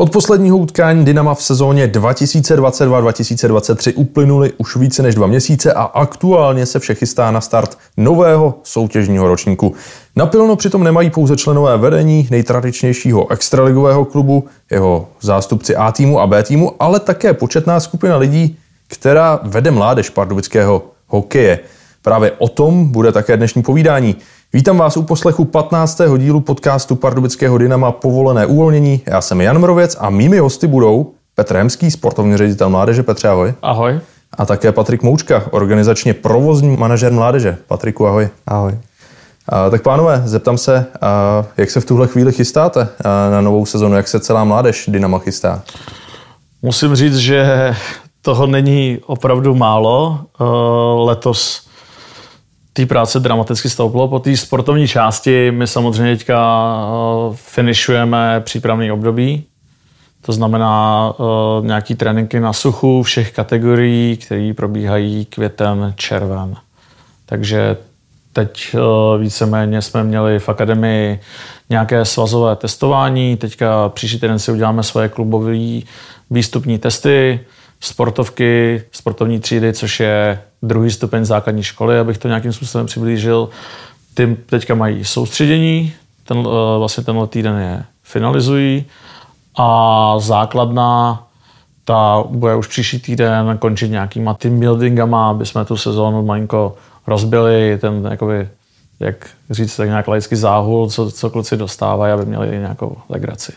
[0.00, 6.66] Od posledního utkání Dynama v sezóně 2022-2023 uplynuly už více než dva měsíce a aktuálně
[6.66, 9.74] se vše chystá na start nového soutěžního ročníku.
[10.16, 16.42] Napilno přitom nemají pouze členové vedení nejtradičnějšího extraligového klubu, jeho zástupci A týmu a B
[16.42, 18.56] týmu, ale také početná skupina lidí,
[18.88, 21.58] která vede mládež pardubického hokeje.
[22.02, 24.16] Právě o tom bude také dnešní povídání.
[24.52, 26.00] Vítám vás u poslechu 15.
[26.18, 29.00] dílu podcastu Pardubického Dynama Povolené uvolnění.
[29.06, 33.02] Já jsem Jan Mrověc a mými hosty budou Petr Hemský, sportovní ředitel mládeže.
[33.02, 33.54] Petře, ahoj.
[33.62, 34.00] Ahoj.
[34.38, 37.56] A také Patrik Moučka, organizačně provozní manažer mládeže.
[37.66, 38.28] Patriku, ahoj.
[38.46, 38.78] Ahoj.
[39.48, 43.66] A, tak pánové, zeptám se, a, jak se v tuhle chvíli chystáte a, na novou
[43.66, 45.62] sezonu, jak se celá mládež Dynama chystá?
[46.62, 47.74] Musím říct, že
[48.22, 50.20] toho není opravdu málo.
[51.06, 51.69] Letos
[52.72, 54.08] té práce dramaticky stouplo.
[54.08, 56.38] Po té sportovní části my samozřejmě teďka
[57.28, 59.44] uh, finišujeme přípravný období.
[60.22, 66.56] To znamená uh, nějaký tréninky na suchu všech kategorií, které probíhají květen, červen.
[67.26, 67.76] Takže
[68.32, 71.20] teď uh, víceméně jsme měli v akademii
[71.70, 73.36] nějaké svazové testování.
[73.36, 75.80] Teďka příští týden si uděláme svoje klubové
[76.30, 77.40] výstupní testy,
[77.80, 83.48] sportovky, sportovní třídy, což je druhý stupeň základní školy, abych to nějakým způsobem přiblížil.
[84.14, 85.92] Ty teďka mají soustředění,
[86.24, 88.84] ten, eh, vlastně tenhle týden je finalizují
[89.56, 91.26] a základná
[91.84, 96.76] ta bude už příští týden končit nějakýma team buildingama, aby jsme tu sezónu malinko
[97.06, 98.48] rozbili, ten jakoby,
[99.00, 103.52] jak říct, tak nějak laický záhul, co, co kluci dostávají, aby měli nějakou legraci.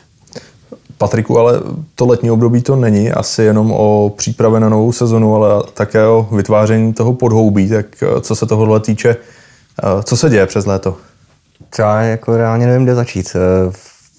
[0.98, 1.54] Patriku, ale
[1.96, 6.28] to letní období to není asi jenom o přípravě na novou sezonu, ale také o
[6.32, 7.70] vytváření toho podhoubí.
[7.70, 9.10] Tak eh, co se tohohle týče,
[9.84, 10.98] eh, co se děje přes léto?
[11.80, 13.36] Já jako reálně nevím, kde začít.
[13.36, 13.72] Eh,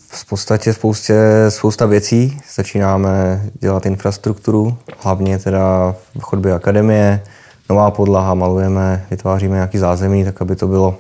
[0.09, 1.15] v podstatě spoustě,
[1.49, 2.39] spousta věcí.
[2.55, 7.23] Začínáme dělat infrastrukturu, hlavně teda v chodbě akademie,
[7.71, 10.99] nová podlaha, malujeme, vytváříme nějaký zázemí, tak aby to bylo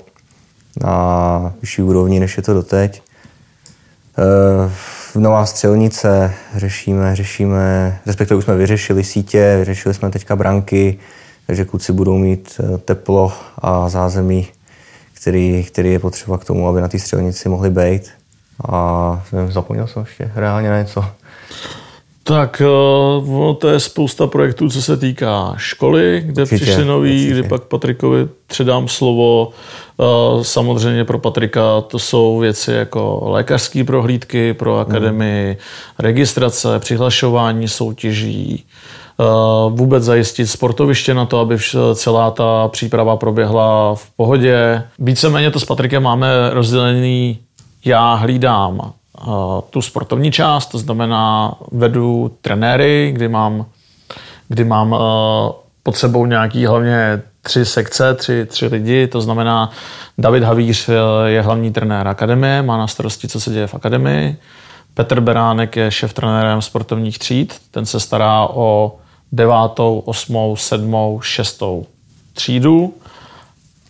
[0.85, 3.03] na vyšší úrovni, než je to doteď
[5.21, 10.99] nová střelnice, řešíme, řešíme, respektive už jsme vyřešili sítě, vyřešili jsme teďka branky,
[11.47, 14.49] takže kluci budou mít eh, teplo a zázemí,
[15.15, 18.11] který, který je potřeba k tomu, aby na té střelnici mohli být.
[18.69, 21.05] A zapomněl jsem ještě reálně na něco.
[22.27, 22.63] Tak
[23.27, 27.33] uh, to je spousta projektů, co se týká školy, kde určitě, přišli noví, určitě.
[27.33, 29.51] kdy pak Patrikovi předám slovo.
[29.97, 35.57] Uh, samozřejmě pro Patrika to jsou věci jako lékařské prohlídky pro akademii, hmm.
[35.99, 38.65] registrace, přihlašování soutěží,
[39.17, 41.59] uh, vůbec zajistit sportoviště na to, aby
[41.95, 44.83] celá ta příprava proběhla v pohodě.
[44.99, 47.39] Víceméně to s Patrikem máme rozdělený
[47.85, 48.93] já hlídám
[49.71, 53.67] tu sportovní část, to znamená vedu trenéry, kdy mám,
[54.49, 54.97] kdy mám
[55.83, 59.71] pod sebou nějaký hlavně tři sekce, tři, tři lidi, to znamená
[60.19, 60.91] David Havíř
[61.27, 64.37] je hlavní trenér akademie, má na starosti, co se děje v akademii.
[64.95, 68.97] Petr Beránek je šef trenérem sportovních tříd, ten se stará o
[69.33, 71.87] devátou, osmou, sedmou, šestou
[72.33, 72.95] třídu.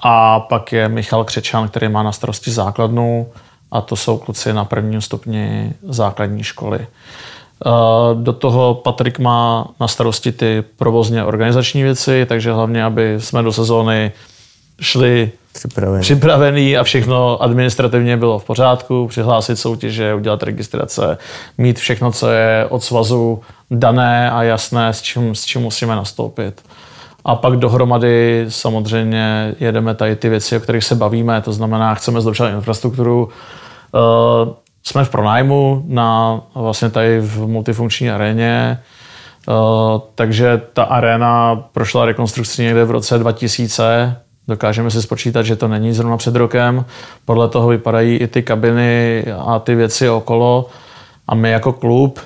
[0.01, 3.27] A pak je Michal Křečan, který má na starosti základnu,
[3.75, 6.79] a to jsou kluci na prvním stupni základní školy.
[6.81, 7.71] Eh,
[8.15, 13.53] do toho Patrik má na starosti ty provozně organizační věci, takže hlavně, aby jsme do
[13.53, 14.13] sezóny
[14.81, 16.01] šli připravený.
[16.01, 21.19] připravený a všechno administrativně bylo v pořádku, přihlásit soutěže, udělat registrace,
[21.59, 23.41] mít všechno, co je od svazu
[23.71, 26.63] dané a jasné, s čím, s čím musíme nastoupit.
[27.25, 32.21] A pak dohromady samozřejmě jedeme tady ty věci, o kterých se bavíme, to znamená, chceme
[32.21, 33.29] zlepšovat infrastrukturu,
[34.83, 38.81] jsme v pronájmu na vlastně tady v multifunkční aréně,
[39.49, 39.55] uh,
[40.15, 44.17] takže ta aréna prošla rekonstrukcí někde v roce 2000.
[44.49, 46.85] Dokážeme si spočítat, že to není zrovna před rokem.
[47.25, 50.69] Podle toho vypadají i ty kabiny a ty věci okolo.
[51.29, 52.21] A my jako klub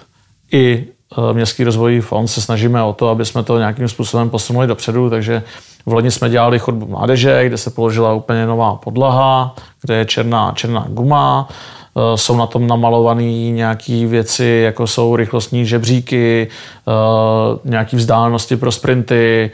[0.53, 0.98] i eh,
[1.33, 5.43] Městský rozvojový fond se snažíme o to, aby jsme to nějakým způsobem posunuli dopředu, takže
[5.87, 10.53] v loni jsme dělali chodbu mládeže, kde se položila úplně nová podlaha, kde je černá,
[10.57, 17.97] černá guma, e, jsou na tom namalované nějaké věci, jako jsou rychlostní žebříky, e, nějaké
[17.97, 19.51] vzdálenosti pro sprinty,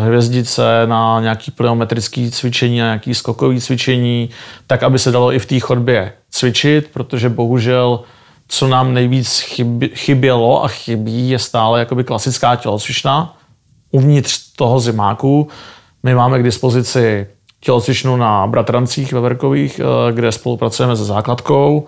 [0.00, 4.30] hvězdice na nějaké pliometrické cvičení, na nějaké skokové cvičení,
[4.66, 8.00] tak, aby se dalo i v té chodbě cvičit, protože bohužel
[8.48, 9.44] co nám nejvíc
[9.94, 13.36] chybělo a chybí, je stále jakoby klasická tělocvična,
[13.90, 15.48] uvnitř toho zimáku.
[16.02, 17.26] My máme k dispozici
[17.60, 21.86] tělocvičnu na Bratrancích ve Verkových, eh, kde spolupracujeme se základkou,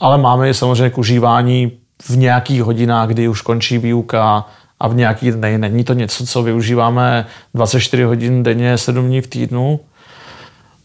[0.00, 1.72] ale máme i samozřejmě k užívání
[2.02, 4.46] v nějakých hodinách, kdy už končí výuka
[4.80, 5.58] a v nějaký dny.
[5.58, 9.80] Není to něco, co využíváme 24 hodin denně, 7 dní v týdnu.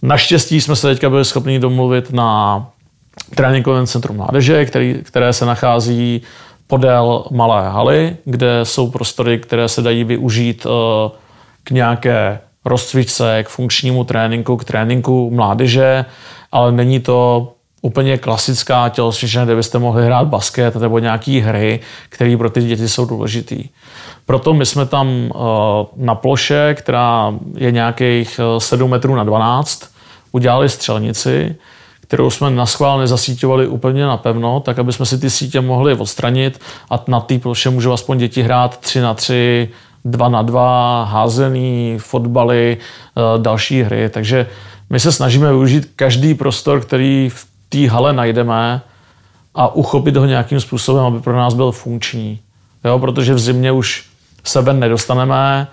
[0.01, 2.69] Naštěstí jsme se teďka byli schopni domluvit na
[3.35, 6.21] tréninkovém centru mládeže, který, které se nachází
[6.67, 11.11] podél malé haly, kde jsou prostory, které se dají využít eh,
[11.63, 16.05] k nějaké rozcvičce, k funkčnímu tréninku, k tréninku mládeže,
[16.51, 17.49] ale není to
[17.81, 22.89] úplně klasická tělocvična, kde byste mohli hrát basket nebo nějaké hry, které pro ty děti
[22.89, 23.55] jsou důležité.
[24.25, 25.39] Proto my jsme tam eh,
[25.97, 29.89] na ploše, která je nějakých 7 eh, metrů na 12,
[30.31, 31.55] udělali střelnici,
[32.03, 36.59] kterou jsme na schvál nezasíťovali úplně napevno, tak aby jsme si ty sítě mohli odstranit
[36.89, 39.69] a na té ploše můžou aspoň děti hrát 3 na 3,
[40.05, 44.09] 2 na 2, házený, fotbaly, eh, další hry.
[44.09, 44.47] Takže
[44.89, 48.81] my se snažíme využít každý prostor, který v té hale najdeme
[49.55, 52.39] a uchopit ho nějakým způsobem, aby pro nás byl funkční.
[52.85, 54.05] Jo, protože v zimě už
[54.43, 55.67] se ven nedostaneme,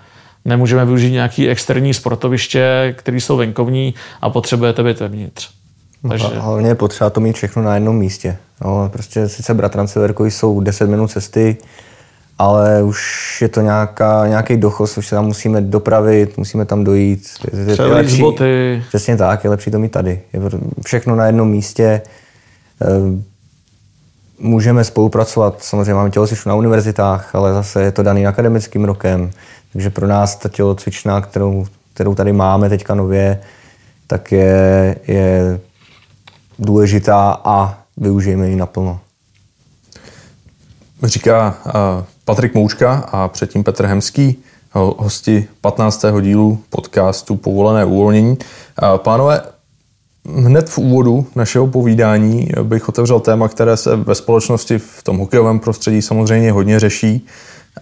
[0.45, 5.60] nemůžeme využít nějaký externí sportoviště, které jsou venkovní a potřebujete být vevnitř.
[6.03, 6.27] No, Takže...
[6.27, 8.37] Hlavně je potřeba to mít všechno na jednom místě.
[8.61, 11.57] No, prostě sice bratrance Verkovi jsou 10 minut cesty,
[12.37, 17.27] ale už je to nějaká, nějaký dochos, už se tam musíme dopravit, musíme tam dojít.
[17.53, 18.83] Je, je lepší, boty.
[18.87, 20.21] Přesně tak, je lepší to mít tady.
[20.33, 20.39] Je
[20.85, 22.01] všechno na jednom místě.
[22.81, 23.21] Eh,
[24.39, 29.31] můžeme spolupracovat, samozřejmě máme tělocvičnu na univerzitách, ale zase je to daný akademickým rokem,
[29.73, 33.41] takže pro nás ta tělocvična, kterou, kterou tady máme teďka nově,
[34.07, 35.59] tak je, je
[36.61, 38.99] důležitá a využijeme ji naplno.
[41.03, 41.57] Říká
[42.25, 44.37] Patrik Moučka a předtím Petr Hemský,
[44.73, 46.05] hosti 15.
[46.21, 48.37] dílu podcastu Povolené uvolnění.
[48.97, 49.41] Pánové,
[50.35, 55.59] hned v úvodu našeho povídání bych otevřel téma, které se ve společnosti v tom hokejovém
[55.59, 57.27] prostředí samozřejmě hodně řeší.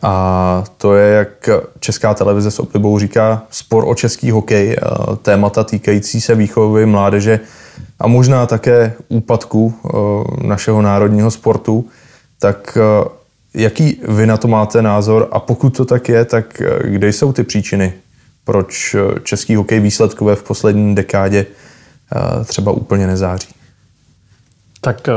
[0.02, 1.50] A to je, jak
[1.80, 4.78] Česká televize s oblibou říká, spor o český hokej,
[5.22, 7.40] témata týkající se výchovy mládeže
[8.00, 9.74] a možná také úpadku
[10.42, 11.86] našeho národního sportu.
[12.40, 12.78] Tak
[13.54, 17.34] Jaký vy na to máte názor a pokud to tak je, tak eh, kde jsou
[17.34, 17.94] ty příčiny,
[18.46, 23.48] proč eh, český hokej výsledkové v poslední dekádě eh, třeba úplně nezáří?
[24.82, 25.10] Tak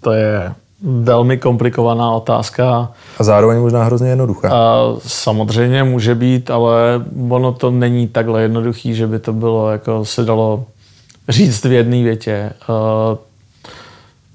[0.00, 0.52] to je
[0.82, 2.92] velmi komplikovaná otázka.
[3.18, 4.48] A zároveň možná hrozně jednoduchá.
[4.52, 10.04] A samozřejmě může být, ale ono to není takhle jednoduchý, že by to bylo, jako
[10.04, 10.64] se dalo
[11.28, 12.52] říct v jedné větě.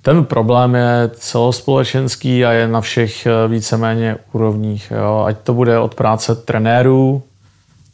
[0.04, 4.92] Ten problém je celospolečenský a je na všech eh, víceméně úrovních.
[4.96, 5.24] Jo.
[5.28, 7.24] Ať to bude od práce trenérů,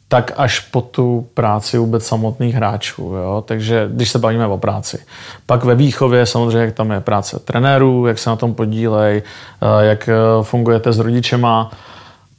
[0.08, 3.02] tak až po tu práci vůbec samotných hráčů.
[3.02, 3.44] Jo.
[3.46, 4.98] Takže když se bavíme o práci.
[5.46, 9.84] Pak ve výchově samozřejmě, jak tam je práce trenérů, jak se na tom podílej, eh,
[9.84, 11.70] jak eh, fungujete s rodičema.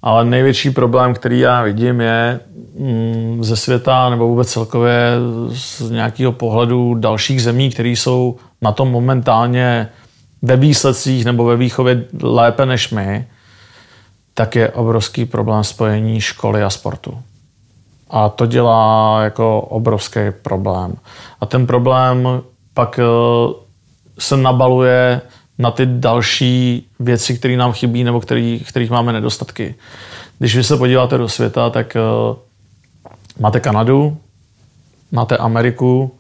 [0.01, 2.39] Ale největší problém, který já vidím, je
[2.80, 5.12] mm, ze světa nebo vůbec celkově
[5.50, 9.89] z nějakého pohledu dalších zemí, které jsou na tom momentálně
[10.42, 13.28] ve výsledcích nebo ve výchově lépe než my,
[14.33, 17.21] tak je obrovský problém spojení školy a sportu.
[18.09, 20.95] A to dělá jako obrovský problém.
[21.42, 22.42] A ten problém
[22.73, 23.04] pak eh,
[24.19, 25.21] se nabaluje
[25.61, 29.75] na ty další věci, které nám chybí nebo který, kterých máme nedostatky.
[30.39, 31.97] Když vy se podíváte do světa, tak
[32.30, 32.35] uh,
[33.39, 34.18] máte Kanadu,
[35.11, 36.18] máte Ameriku,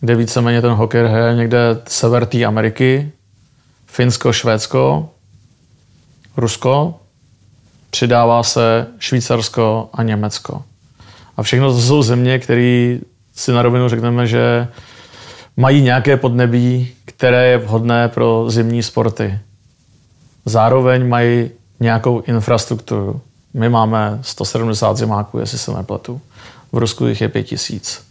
[0.00, 3.12] kde víceméně ten hokej je někde sever té Ameriky,
[3.86, 5.08] Finsko, Švédsko,
[6.36, 7.00] Rusko,
[7.90, 10.62] přidává se Švýcarsko a Německo.
[11.36, 12.98] A všechno to jsou země, které
[13.34, 14.68] si na rovinu řekneme, že
[15.56, 19.38] mají nějaké podnebí, které je vhodné pro zimní sporty.
[20.44, 23.20] Zároveň mají nějakou infrastrukturu.
[23.54, 26.20] My máme 170 zimáků, jestli se nepletu.
[26.72, 28.02] V Rusku jich je 5000.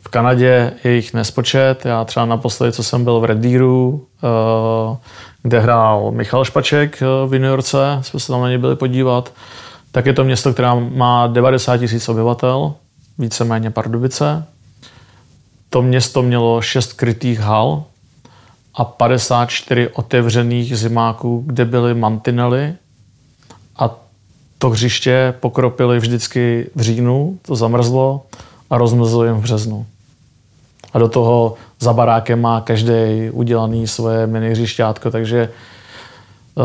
[0.00, 1.84] V Kanadě je jich nespočet.
[1.84, 4.96] Já třeba naposledy, co jsem byl v Red Deeru, eh,
[5.42, 9.32] kde hrál Michal Špaček eh, v juniorce, jsme se tam na ně byli podívat,
[9.92, 12.74] tak je to město, které má 90 tisíc obyvatel,
[13.18, 14.44] víceméně Pardubice.
[15.70, 17.84] To město mělo šest krytých hal
[18.74, 22.74] a 54 otevřených zimáků, kde byly mantinely
[23.76, 23.96] a
[24.58, 28.22] to hřiště pokropili vždycky v říjnu, to zamrzlo
[28.70, 29.86] a rozmrzlo jim v březnu.
[30.92, 35.48] A do toho za barákem má každý udělaný svoje mini hřišťátko, takže
[36.54, 36.64] uh,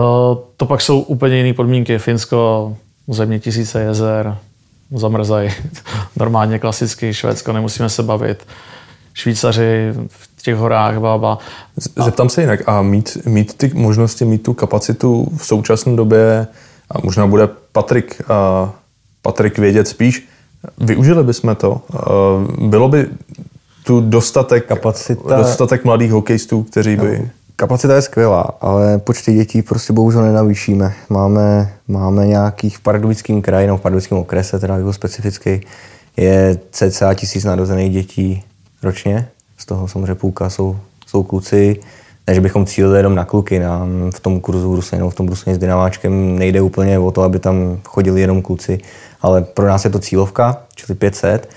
[0.57, 1.97] to pak jsou úplně jiné podmínky.
[1.97, 2.75] Finsko,
[3.07, 4.37] země tisíce jezer,
[4.95, 5.49] zamrzají.
[6.15, 8.47] Normálně klasicky, Švédsko, nemusíme se bavit.
[9.17, 11.37] Švýcaři v těch horách, bába.
[12.05, 16.47] Zeptám se jinak, a mít, mít ty možnosti, mít tu kapacitu v současné době,
[16.91, 18.71] a možná bude Patrik, a
[19.21, 20.27] Patrik vědět spíš,
[20.77, 21.81] využili bychom to?
[22.61, 23.07] Bylo by
[23.83, 25.37] tu dostatek, Kapacita...
[25.37, 27.19] dostatek mladých hokejistů, kteří by...
[27.19, 30.93] No, kapacita je skvělá, ale počty dětí prostě bohužel nenavýšíme.
[31.09, 35.65] Máme, máme nějakých v Pardubickém kraji, no v Pardubickém okrese, teda jako specificky,
[36.17, 38.43] je cca tisíc narozených dětí
[38.83, 39.27] ročně.
[39.57, 41.79] Z toho samozřejmě půlka jsou, jsou kluci.
[42.27, 43.59] Ne, že bychom cílili jenom na kluky.
[43.59, 47.39] Nám v tom kurzu Bruslinu, v tom Bruslinu s Dynamáčkem nejde úplně o to, aby
[47.39, 48.79] tam chodili jenom kluci,
[49.21, 51.49] ale pro nás je to cílovka, čili 500.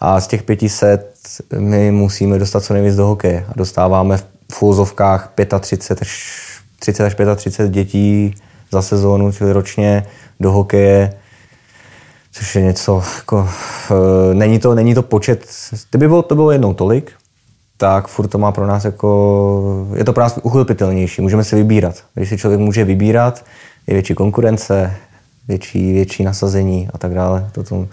[0.00, 1.12] A z těch 500
[1.58, 3.44] my musíme dostat co nejvíc do hokeje.
[3.48, 4.16] A dostáváme
[4.52, 6.42] v úzovkách 35 až
[6.78, 8.34] 30 až 35 dětí
[8.72, 10.06] za sezónu, čili ročně
[10.40, 11.14] do hokeje
[12.32, 13.48] což je něco, jako,
[14.30, 15.46] e, není, to, není to počet,
[15.90, 17.12] kdyby bylo, to bylo jednou tolik,
[17.76, 21.94] tak furt to má pro nás jako, je to pro nás uchopitelnější, můžeme si vybírat.
[22.14, 23.44] Když si člověk může vybírat,
[23.86, 24.96] je větší konkurence,
[25.48, 27.48] větší, větší nasazení a tak dále.
[27.52, 27.88] To tom,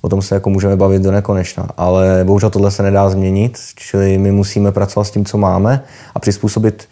[0.00, 4.18] o tom se jako můžeme bavit do nekonečna, ale bohužel tohle se nedá změnit, čili
[4.18, 5.84] my musíme pracovat s tím, co máme
[6.14, 6.88] a přizpůsobit,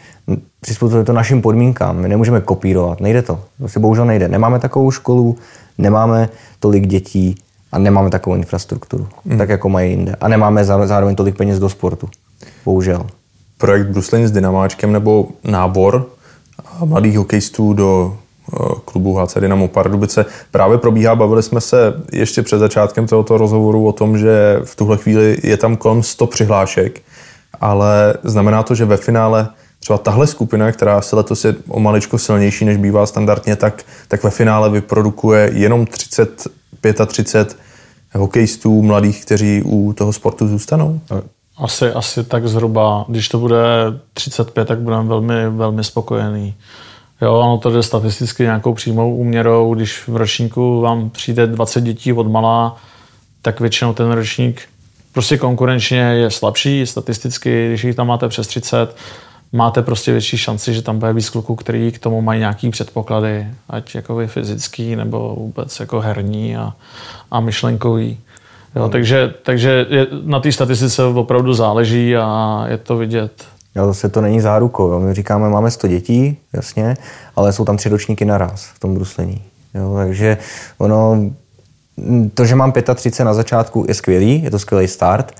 [0.60, 1.96] přizpůsobit to našim podmínkám.
[1.96, 3.40] My nemůžeme kopírovat, nejde to.
[3.58, 4.28] Prostě bohužel nejde.
[4.28, 5.36] Nemáme takovou školu,
[5.80, 6.28] nemáme
[6.60, 7.34] tolik dětí
[7.72, 9.38] a nemáme takovou infrastrukturu, mm.
[9.38, 10.16] tak jako mají jinde.
[10.20, 12.08] A nemáme zároveň tolik peněz do sportu.
[12.64, 13.06] Bohužel.
[13.58, 16.06] Projekt Bruslin s Dynamáčkem nebo nábor
[16.84, 18.16] mladých hokejistů do
[18.52, 21.14] eh, klubu HC Dynamo Pardubice právě probíhá.
[21.14, 25.56] Bavili jsme se ještě před začátkem tohoto rozhovoru o tom, že v tuhle chvíli je
[25.56, 27.00] tam kolem 100 přihlášek,
[27.60, 29.48] ale znamená to, že ve finále
[29.80, 34.24] třeba tahle skupina, která se letos je o maličko silnější, než bývá standardně, tak, tak
[34.24, 36.48] ve finále vyprodukuje jenom 30,
[37.06, 37.56] 35
[38.14, 41.00] hokejistů mladých, kteří u toho sportu zůstanou?
[41.56, 43.04] Asi, asi tak zhruba.
[43.08, 43.58] Když to bude
[44.14, 46.54] 35, tak budeme velmi, velmi spokojený.
[47.22, 49.74] Jo, ono to jde statisticky nějakou přímou úměrou.
[49.74, 52.76] Když v ročníku vám přijde 20 dětí od malá,
[53.42, 54.68] tak většinou ten ročník
[55.12, 58.96] prostě konkurenčně je slabší statisticky, když jich tam máte přes 30,
[59.52, 63.46] máte prostě větší šanci, že tam bude víc kluků, který k tomu mají nějaký předpoklady,
[63.68, 66.72] ať jako fyzický nebo vůbec jako herní a,
[67.30, 68.18] a myšlenkový.
[68.76, 68.90] Jo, hmm.
[68.90, 73.44] takže takže je, na té statistice opravdu záleží a je to vidět.
[73.76, 74.92] Jo, zase to není zárukou.
[74.92, 75.00] Jo.
[75.00, 76.96] My říkáme, máme 100 dětí, jasně,
[77.36, 79.42] ale jsou tam tři ročníky naraz v tom bruslení.
[79.74, 80.38] Jo, takže
[80.78, 81.30] ono,
[82.34, 85.32] to, že mám 35 na začátku, je skvělý, je to skvělý start,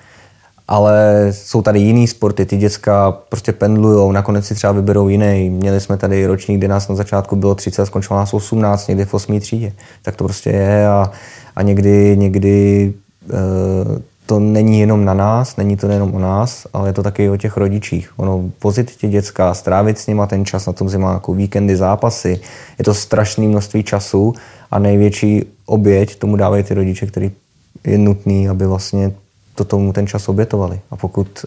[0.71, 5.51] ale jsou tady jiný sporty, ty děcka prostě pendlujou, nakonec si třeba vyberou jiný.
[5.51, 9.15] Měli jsme tady ročník, kde nás na začátku bylo 30, skončilo nás 18, někdy v
[9.15, 9.41] 8.
[9.41, 9.73] třídě.
[10.03, 11.11] Tak to prostě je a,
[11.57, 12.93] a někdy, někdy
[13.31, 17.31] e, to není jenom na nás, není to jenom o nás, ale je to taky
[17.31, 18.13] o těch rodičích.
[18.17, 22.41] Ono vozit tě děcka, strávit s nima ten čas na tom zimáku, víkendy, zápasy,
[22.79, 24.35] je to strašné množství času
[24.71, 27.31] a největší oběť tomu dávají ty rodiče, který
[27.87, 29.13] je nutný, aby vlastně
[29.61, 30.81] to tomu ten čas obětovali.
[30.91, 31.45] A pokud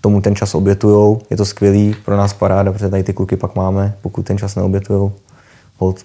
[0.00, 3.54] tomu ten čas obětujou, je to skvělý, pro nás paráda, protože tady ty kluky pak
[3.54, 5.12] máme, pokud ten čas neobětujou,
[5.78, 6.04] hold,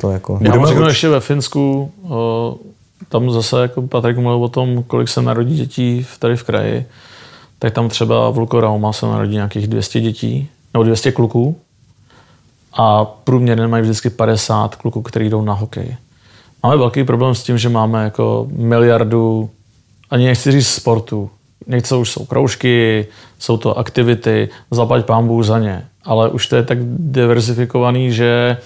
[0.00, 0.38] to jako...
[0.40, 1.92] Já řeknu ještě ve Finsku,
[3.08, 6.86] tam zase jako Patrik mluvil o tom, kolik se narodí dětí tady v kraji,
[7.58, 11.56] tak tam třeba v Lukorauma se narodí nějakých 200 dětí, nebo 200 kluků
[12.72, 15.96] a průměrně mají vždycky 50 kluků, kteří jdou na hokej.
[16.62, 19.50] Máme velký problém s tím, že máme jako miliardu
[20.10, 21.30] ani nechci říct sportu.
[21.66, 23.06] Něco už jsou kroužky,
[23.38, 25.84] jsou to aktivity, zaplať pán za ně.
[26.04, 28.56] Ale už to je tak diversifikovaný, že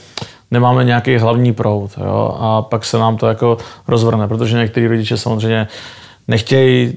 [0.50, 1.90] nemáme nějaký hlavní proud.
[1.98, 2.36] Jo?
[2.38, 3.58] A pak se nám to jako
[3.88, 5.68] rozvrne, protože někteří rodiče samozřejmě
[6.28, 6.96] nechtějí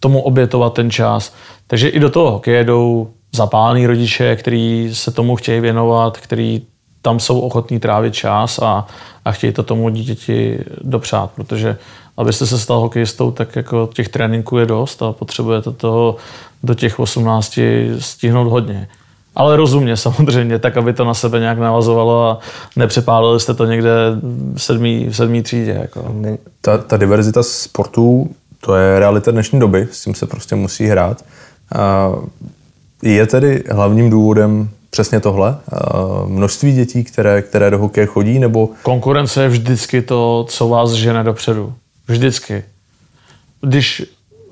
[0.00, 1.34] tomu obětovat ten čas.
[1.66, 6.66] Takže i do toho hokeje jdou zapálení rodiče, kteří se tomu chtějí věnovat, kteří
[7.02, 8.86] tam jsou ochotní trávit čas a,
[9.24, 11.76] a chtějí to tomu dítěti dopřát, protože
[12.18, 16.16] abyste se stal hokejistou, tak jako těch tréninků je dost a potřebujete toho
[16.62, 17.58] do těch 18
[17.98, 18.88] stihnout hodně.
[19.34, 22.38] Ale rozumně samozřejmě, tak aby to na sebe nějak navazovalo a
[22.76, 23.90] nepřepálili jste to někde
[24.54, 25.78] v sedmý, v sedmý třídě.
[25.80, 26.14] Jako.
[26.60, 31.24] Ta, ta diverzita sportů, to je realita dnešní doby, s tím se prostě musí hrát.
[31.74, 32.12] A
[33.02, 35.56] je tedy hlavním důvodem přesně tohle?
[36.26, 38.68] Množství dětí, které, které do hokeje chodí, nebo...
[38.82, 41.74] Konkurence je vždycky to, co vás žene dopředu.
[42.08, 42.64] Vždycky.
[43.60, 44.02] Když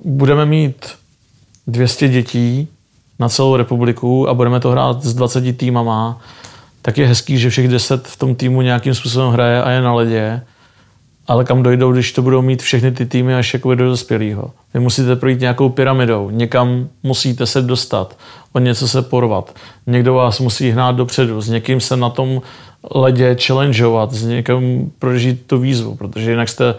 [0.05, 0.87] budeme mít
[1.67, 2.69] 200 dětí
[3.19, 6.21] na celou republiku a budeme to hrát s 20 týmama,
[6.83, 9.95] tak je hezký, že všech 10 v tom týmu nějakým způsobem hraje a je na
[9.95, 10.43] ledě.
[11.29, 14.51] ale kam dojdou, když to budou mít všechny ty týmy až jako do dospělého.
[14.75, 18.17] Vy musíte projít nějakou pyramidou, někam musíte se dostat,
[18.53, 19.55] o něco se porvat.
[19.87, 22.43] Někdo vás musí hnát dopředu, s někým se na tom
[22.95, 26.75] ledě challengeovat, s někým prožít tu výzvu, protože jinak jste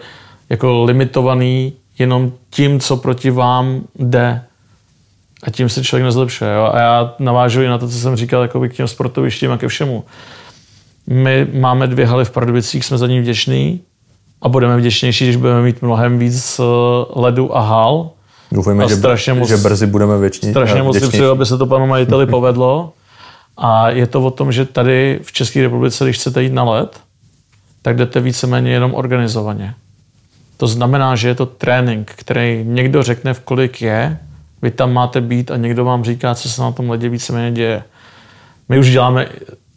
[0.50, 4.44] jako limitovaný jenom tím, co proti vám jde.
[5.42, 6.54] A tím se člověk nezlepšuje.
[6.54, 6.70] Jo?
[6.72, 9.68] A já navážu i na to, co jsem říkal jako k těm sportovištím a ke
[9.68, 10.04] všemu.
[11.06, 13.80] My máme dvě haly v Pardubicích, jsme za ní vděční
[14.42, 16.62] a budeme vděčnější, když budeme mít mnohem víc eh,
[17.20, 18.10] ledu a hal.
[18.52, 20.50] Doufujeme, že, strašně moc, že brzy budeme věční.
[20.50, 22.92] Strašně moc si přeju, aby se to panu majiteli povedlo.
[23.56, 27.00] A je to o tom, že tady v České republice, když chcete jít na let,
[27.82, 29.74] tak jdete víceméně jenom organizovaně.
[30.58, 34.18] To znamená, že je to trénink, který někdo řekne, v kolik je,
[34.62, 37.82] vy tam máte být a někdo vám říká, co se na tom ledě víceméně děje.
[38.68, 39.28] My už děláme,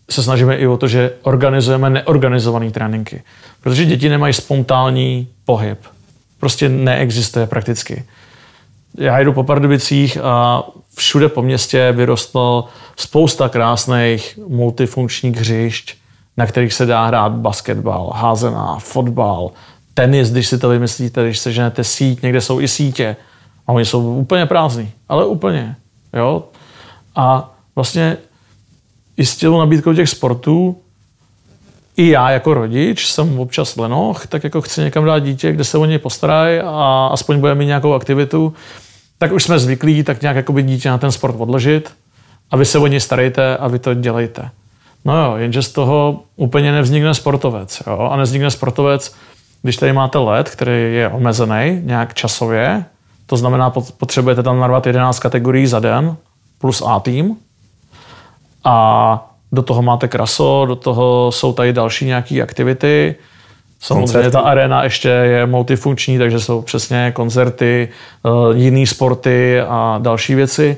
[0.09, 3.23] se snažíme i o to, že organizujeme neorganizované tréninky.
[3.61, 5.79] Protože děti nemají spontánní pohyb.
[6.39, 8.03] Prostě neexistuje prakticky.
[8.97, 10.63] Já jdu po Pardubicích a
[10.95, 15.95] všude po městě vyrostlo spousta krásných multifunkčních hřišť,
[16.37, 19.51] na kterých se dá hrát basketbal, házená, fotbal,
[19.93, 23.15] tenis, když si to vymyslíte, když se ženete síť, někde jsou i sítě
[23.67, 25.75] a oni jsou úplně prázdní, ale úplně.
[26.13, 26.43] Jo?
[27.15, 28.17] A vlastně
[29.17, 30.77] i s tělou nabídkou těch sportů
[31.97, 35.77] i já jako rodič jsem občas lenoch, tak jako chci někam dát dítě, kde se
[35.77, 38.53] o něj postarají a aspoň bude mít nějakou aktivitu,
[39.17, 41.91] tak už jsme zvyklí tak nějak jako by dítě na ten sport odložit
[42.51, 44.49] a vy se o něj starejte a vy to dělejte.
[45.05, 47.81] No jo, jenže z toho úplně nevznikne sportovec.
[47.87, 48.09] Jo?
[48.11, 49.15] A nevznikne sportovec,
[49.61, 52.85] když tady máte let, který je omezený nějak časově,
[53.25, 56.15] to znamená, potřebujete tam narvat 11 kategorií za den
[56.57, 57.35] plus A tým
[58.63, 63.15] a do toho máte kraso, do toho jsou tady další nějaké aktivity.
[63.79, 64.31] Samozřejmě koncerty.
[64.31, 67.89] ta arena ještě je multifunkční, takže jsou přesně koncerty,
[68.25, 70.77] eh, jiné sporty a další věci.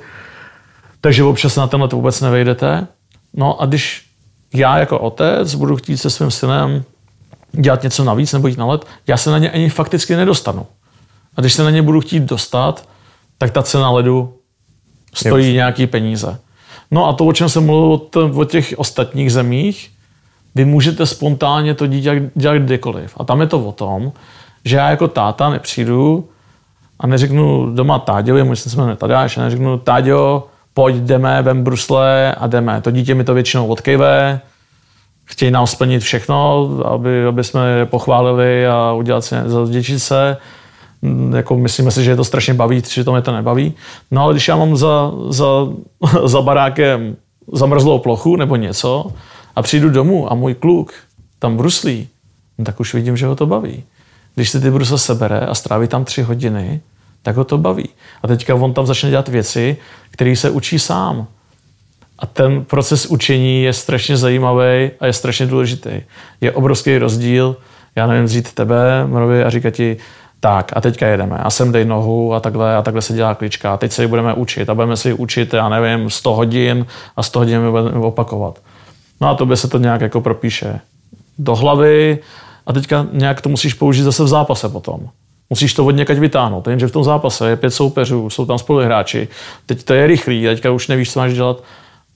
[1.02, 2.88] Takže občas na tenhle to vůbec nevejdete.
[3.34, 4.06] No a když
[4.54, 6.84] já jako otec budu chtít se svým synem
[7.62, 10.66] dělat něco navíc nebo jít na let, já se na ně ani fakticky nedostanu.
[11.36, 12.90] A když se na ně budu chtít dostat,
[13.38, 14.34] tak ta cena ledu
[15.14, 15.56] stojí Jep.
[15.56, 16.40] nějaký peníze.
[16.92, 18.02] No a to, o čem jsem mluvil
[18.34, 19.92] o těch ostatních zemích,
[20.56, 23.14] vy můžete spontánně to dítě dělat kdykoliv.
[23.18, 24.12] A tam je to o tom,
[24.66, 26.30] že já jako táta nepřijdu
[27.00, 32.36] a neřeknu doma Táďovi, můj jsme jmenuje Tadáš, a neřeknu Táďo, pojď, jdeme, vem brusle
[32.36, 32.82] a jdeme.
[32.82, 34.42] To dítě mi to většinou odkejve,
[35.26, 40.38] chtějí nám splnit všechno, aby, aby jsme je pochválili a udělat si, zavděčit se.
[41.02, 43.74] Mm, jako myslíme si, že je to strašně baví, že to mě to nebaví.
[44.12, 45.46] No ale když já mám za, za,
[46.26, 47.16] za barákem
[47.54, 49.12] zamrzlou plochu nebo něco
[49.56, 50.94] a přijdu domů a můj kluk
[51.40, 52.08] tam bruslí,
[52.58, 53.84] no tak už vidím, že ho to baví.
[54.36, 56.82] Když si ty brusle sebere a stráví tam tři hodiny,
[57.22, 57.90] tak ho to baví.
[58.24, 59.78] A teďka on tam začne dělat věci,
[60.12, 61.28] které se učí sám.
[62.24, 66.02] A ten proces učení je strašně zajímavý a je strašně důležitý.
[66.42, 67.56] Je obrovský rozdíl,
[67.96, 69.98] já nevím, vzít tebe, mrovi a říkat ti,
[70.40, 73.74] tak a teďka jedeme a sem dej nohu a takhle a takhle se dělá klička
[73.74, 76.86] a teď se ji budeme učit a budeme si ji učit, já nevím, 100 hodin
[77.16, 78.60] a 100 hodin budeme opakovat.
[79.22, 80.80] No a to by se to nějak jako propíše
[81.38, 82.20] do hlavy
[82.66, 85.10] a teďka nějak to musíš použít zase v zápase potom.
[85.50, 89.28] Musíš to od někať vytáhnout, jenže v tom zápase je pět soupeřů, jsou tam spoluhráči,
[89.66, 91.64] teď to je rychlý, teďka už nevíš, co máš dělat.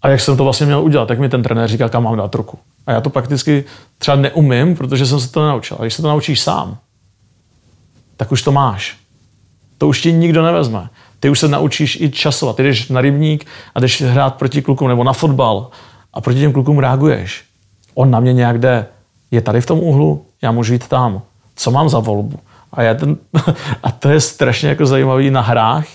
[0.01, 2.36] A jak jsem to vlastně měl udělat, tak mi ten trenér říká, kam mám dát
[2.36, 2.60] ruku.
[2.88, 3.63] A já to prakticky
[3.97, 5.77] třeba neumím, protože jsem se to nenaučil.
[5.79, 6.77] A když se to naučíš sám,
[8.17, 8.97] tak už to máš.
[9.77, 10.89] To už ti nikdo nevezme.
[11.19, 12.55] Ty už se naučíš i časovat.
[12.55, 15.69] Ty jdeš na rybník a jdeš hrát proti klukům nebo na fotbal
[16.13, 17.43] a proti těm klukům reaguješ.
[17.93, 18.86] On na mě nějak jde.
[19.31, 21.21] Je tady v tom úhlu, já můžu jít tam.
[21.55, 22.39] Co mám za volbu?
[22.71, 23.17] A, já ten,
[23.83, 25.88] a to je strašně jako zajímavý na hrách,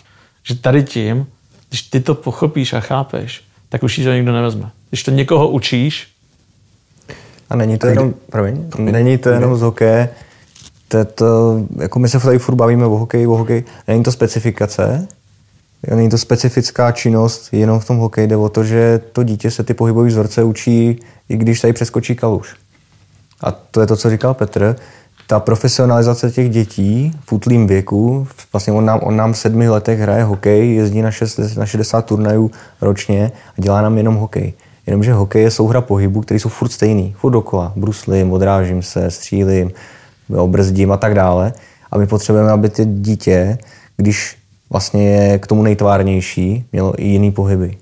[0.42, 1.26] že tady tím,
[1.68, 4.70] když ty to pochopíš a chápeš, tak už to nikdo nevezme.
[4.88, 6.08] Když to někoho učíš,
[7.50, 10.08] a není to jenom, promiň, není to jenom z hokeje,
[10.88, 14.12] to, je to, jako my se tady furt bavíme o hokeji, o hokeji, není to
[14.12, 15.08] specifikace,
[15.94, 19.62] není to specifická činnost, jenom v tom hokeji jde o to, že to dítě se
[19.62, 22.56] ty pohybové vzorce učí, i když tady přeskočí kaluž.
[23.40, 24.76] A to je to, co říkal Petr,
[25.26, 29.98] ta profesionalizace těch dětí v útlým věku, vlastně on nám, on nám v sedmi letech
[29.98, 34.52] hraje hokej, jezdí na, šest, na 60 turnajů ročně a dělá nám jenom hokej.
[34.87, 37.72] Jenomže hokej je souhra pohybů, které jsou furt stejný, furt dokola.
[37.76, 39.70] Bruslím, odrážím se, střílím,
[40.46, 41.52] brzdím a tak dále.
[41.90, 43.58] A my potřebujeme, aby ty dítě,
[43.96, 44.37] když
[44.70, 47.76] vlastně je k tomu nejtvárnější, mělo i jiný pohyby.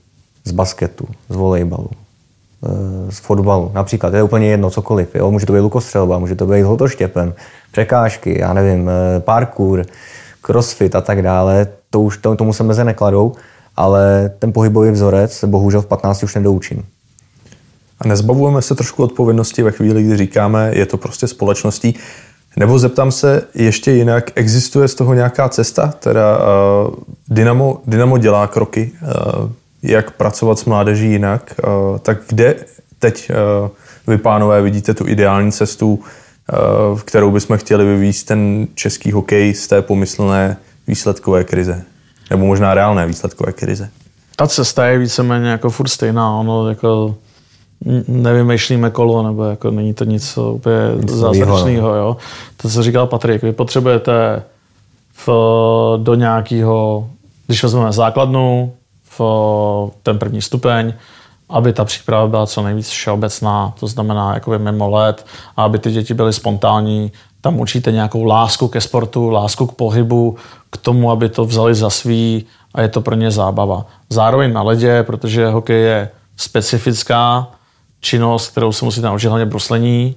[0.44, 1.90] Z basketu, z volejbalu,
[3.08, 3.70] z fotbalu.
[3.74, 5.14] Například, je úplně jedno, cokoliv.
[5.14, 5.30] Jo?
[5.30, 7.34] Může to být lukostřelba, může to být hotoštěpen,
[7.72, 9.84] překážky, já nevím, eh, parkour,
[10.40, 11.66] crossfit a tak dále.
[11.90, 13.32] To už to, tomu se meze nekladou,
[13.76, 16.84] ale ten pohybový vzorec se bohužel v 15 už nedoučím.
[18.00, 21.94] A nezbavujeme se trošku odpovědnosti ve chvíli, kdy říkáme, je to prostě společností.
[22.56, 25.94] Nebo zeptám se ještě jinak, existuje z toho nějaká cesta?
[25.98, 26.94] Teda uh,
[27.28, 29.50] Dynamo, Dynamo dělá kroky, uh,
[29.82, 31.54] jak pracovat s mládeží jinak.
[31.66, 32.54] Uh, tak kde
[32.98, 33.30] teď
[33.62, 33.68] uh,
[34.06, 35.94] vy, pánové, vidíte tu ideální cestu,
[36.92, 41.82] uh, kterou bychom chtěli vyvíjet ten český hokej z té pomyslné výsledkové krize?
[42.30, 43.90] Nebo možná reálné výsledkové krize?
[44.36, 46.34] Ta cesta je víceméně jako furt stejná.
[46.34, 47.14] Ono jako
[48.08, 51.94] nevymýšlíme kolo, nebo jako není to nic úplně zázračného.
[51.94, 52.16] Jo.
[52.56, 54.42] To, co říkal Patrik, vy potřebujete
[55.26, 55.28] v,
[55.96, 57.08] do nějakého,
[57.46, 58.72] když vezmeme základnu,
[59.18, 60.94] v ten první stupeň,
[61.48, 65.90] aby ta příprava byla co nejvíc všeobecná, to znamená jakoby mimo let, a aby ty
[65.90, 70.36] děti byly spontánní, tam učíte nějakou lásku ke sportu, lásku k pohybu,
[70.70, 73.86] k tomu, aby to vzali za svý a je to pro ně zábava.
[74.10, 77.48] Zároveň na ledě, protože hokej je specifická,
[78.00, 80.14] činnost, kterou se musíte naučit hlavně bruslení,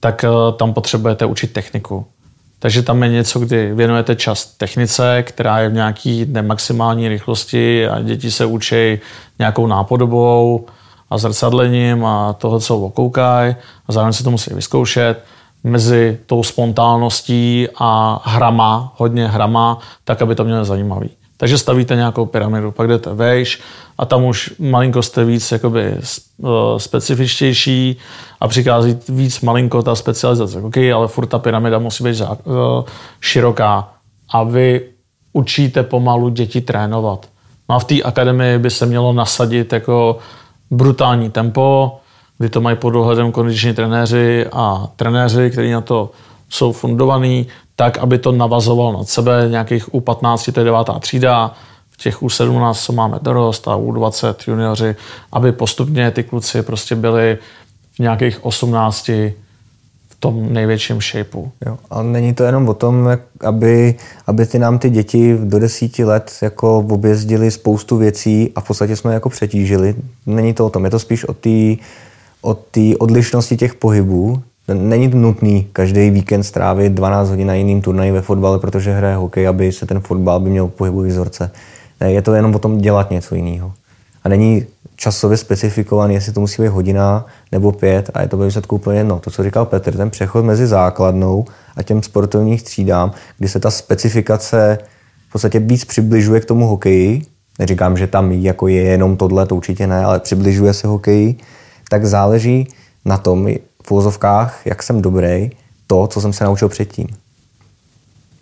[0.00, 2.06] tak eh, tam potřebujete učit techniku.
[2.62, 8.02] Takže tam je něco, kdy věnujete čas technice, která je v nějaký maximální rychlosti a
[8.02, 8.98] děti se učí
[9.38, 10.66] nějakou nápodobou
[11.10, 13.56] a zrcadlením a toho, co okoukají
[13.88, 15.24] a zároveň se to musí vyzkoušet
[15.64, 21.10] mezi tou spontánností a hrama, hodně hrama, tak, aby to mělo zajímavý.
[21.36, 23.60] Takže stavíte nějakou pyramidu, pak jdete vejš
[24.00, 25.98] a tam už malinko jste víc jakoby eh,
[26.76, 27.96] specifičtější
[28.40, 30.60] a přichází víc malinko ta specializace.
[30.60, 32.34] OK, ale furt ta pyramida musí být eh,
[33.20, 33.88] široká
[34.32, 34.86] a vy
[35.32, 37.28] učíte pomalu děti trénovat.
[37.68, 40.18] No a v té akademii by se mělo nasadit jako
[40.70, 41.98] brutální tempo,
[42.38, 46.10] kdy to mají pod dohledem kondiční trenéři a trenéři, kteří na to
[46.48, 51.69] jsou fundovaní, tak, aby to navazoval nad sebe, nějakých U15, to je devátá třída, v
[52.02, 54.96] těch U17, co máme dorost a U20 junioři,
[55.32, 57.38] aby postupně ty kluci prostě byli
[57.94, 59.08] v nějakých 18
[60.08, 61.52] v tom největším shapeu.
[61.66, 63.94] Jo, a není to jenom o tom, jak, aby,
[64.26, 68.96] aby ty nám ty děti do desíti let jako objezdili spoustu věcí a v podstatě
[68.96, 69.94] jsme jako přetížili.
[70.26, 71.76] Není to o tom, je to spíš o té
[72.42, 72.56] o
[72.98, 74.42] odlišnosti těch pohybů,
[74.74, 79.48] Není nutný každý víkend strávit 12 hodin na jiným turnaji ve fotbale, protože hraje hokej,
[79.48, 81.50] aby se ten fotbal by měl pohybový vzorce.
[82.04, 83.72] Je to jenom o tom dělat něco jiného.
[84.24, 88.46] A není časově specifikovaný, jestli to musí být hodina nebo pět a je to ve
[88.46, 89.20] výsledku úplně jedno.
[89.20, 91.44] To, co říkal Petr, ten přechod mezi základnou
[91.76, 94.78] a těm sportovních třídám, kdy se ta specifikace
[95.28, 97.22] v podstatě víc přibližuje k tomu hokeji,
[97.58, 101.36] neříkám, že tam jako je jenom tohle, to určitě ne, ale přibližuje se hokeji,
[101.88, 102.68] tak záleží
[103.04, 103.48] na tom,
[103.82, 105.50] v úvozovkách, jak jsem dobrý,
[105.86, 107.06] to, co jsem se naučil předtím.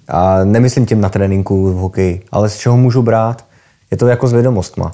[0.09, 3.48] A nemyslím tím na tréninku v hokeji, ale z čeho můžu brát.
[3.91, 4.93] Je to jako s vědomostma.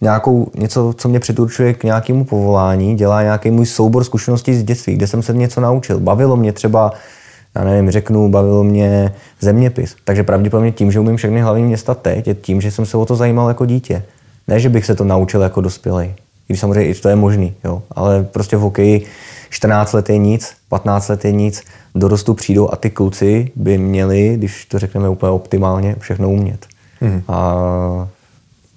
[0.00, 4.94] Nějakou, něco, co mě předurčuje k nějakému povolání, dělá nějaký můj soubor zkušeností z dětství,
[4.94, 6.00] kde jsem se něco naučil.
[6.00, 6.92] Bavilo mě třeba,
[7.54, 9.96] já nevím, řeknu, bavilo mě zeměpis.
[10.04, 13.06] Takže pravděpodobně tím, že umím všechny hlavní města teď, je tím, že jsem se o
[13.06, 14.02] to zajímal jako dítě.
[14.48, 16.14] Ne, že bych se to naučil jako dospělý
[16.46, 17.82] když samozřejmě i to je možný, jo.
[17.90, 19.06] ale prostě v hokeji
[19.50, 21.62] 14 let je nic, 15 let je nic,
[21.94, 26.66] dorostu přijdou a ty kluci by měli, když to řekneme úplně optimálně, všechno umět.
[27.00, 27.22] Hmm.
[27.28, 27.54] A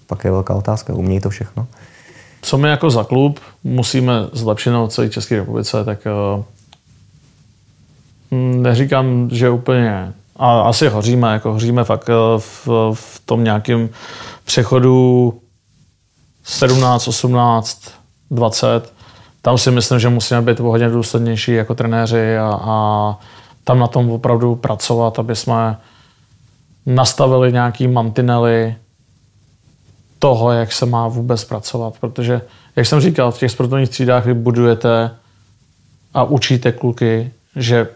[0.08, 1.68] pak je velká otázka, umějí to všechno?
[2.42, 6.44] Co my jako za klub musíme zlepšit v celé České republice, tak uh,
[8.62, 13.90] neříkám, že úplně a asi hoříme, jako hoříme fakt uh, v, v tom nějakém
[14.46, 15.34] přechodu
[16.44, 17.92] 17, 18,
[18.32, 18.94] 20,
[19.42, 23.18] tam si myslím, že musíme být hodně důslednější jako trenéři a, a
[23.64, 25.78] tam na tom opravdu pracovat, aby jsme
[26.90, 28.76] nastavili nějaký mantinely
[30.20, 31.94] toho, jak se má vůbec pracovat.
[32.00, 32.42] Protože,
[32.76, 35.12] jak jsem říkal, v těch sportovních třídách vy budujete
[36.14, 37.88] a učíte kluky, že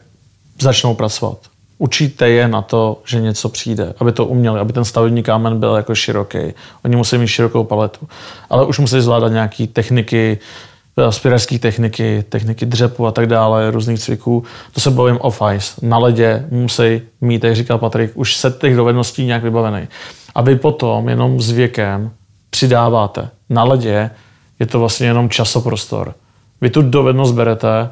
[0.59, 1.53] začnou pracovat
[1.83, 5.75] učíte je na to, že něco přijde, aby to uměli, aby ten stavební kámen byl
[5.75, 6.53] jako široký.
[6.85, 8.07] Oni musí mít širokou paletu.
[8.49, 10.39] Ale už musí zvládat nějaké techniky,
[10.97, 14.43] aspiračské techniky, techniky dřepu a tak dále, různých cviků.
[14.73, 15.73] To se bavím off ice.
[15.81, 19.87] Na ledě musí mít, jak říkal Patrik, už set těch dovedností nějak vybavený.
[20.35, 22.11] A vy potom jenom s věkem
[22.49, 23.29] přidáváte.
[23.49, 24.09] Na ledě
[24.59, 26.13] je to vlastně jenom časoprostor.
[26.61, 27.89] Vy tu dovednost berete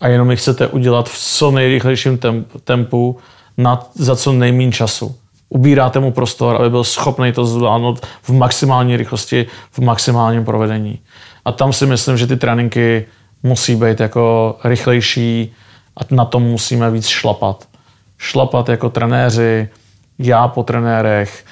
[0.00, 2.18] a jenom ji chcete udělat v co nejrychlejším
[2.64, 3.18] tempu
[3.56, 5.16] na, za co nejméně času.
[5.48, 10.98] Ubíráte mu prostor, aby byl schopný to zvládnout v maximální rychlosti, v maximálním provedení.
[11.44, 13.06] A tam si myslím, že ty tréninky
[13.42, 15.52] musí být jako rychlejší
[15.96, 17.68] a na tom musíme víc šlapat.
[18.18, 19.68] Šlapat jako trenéři,
[20.18, 21.44] já po trenérech,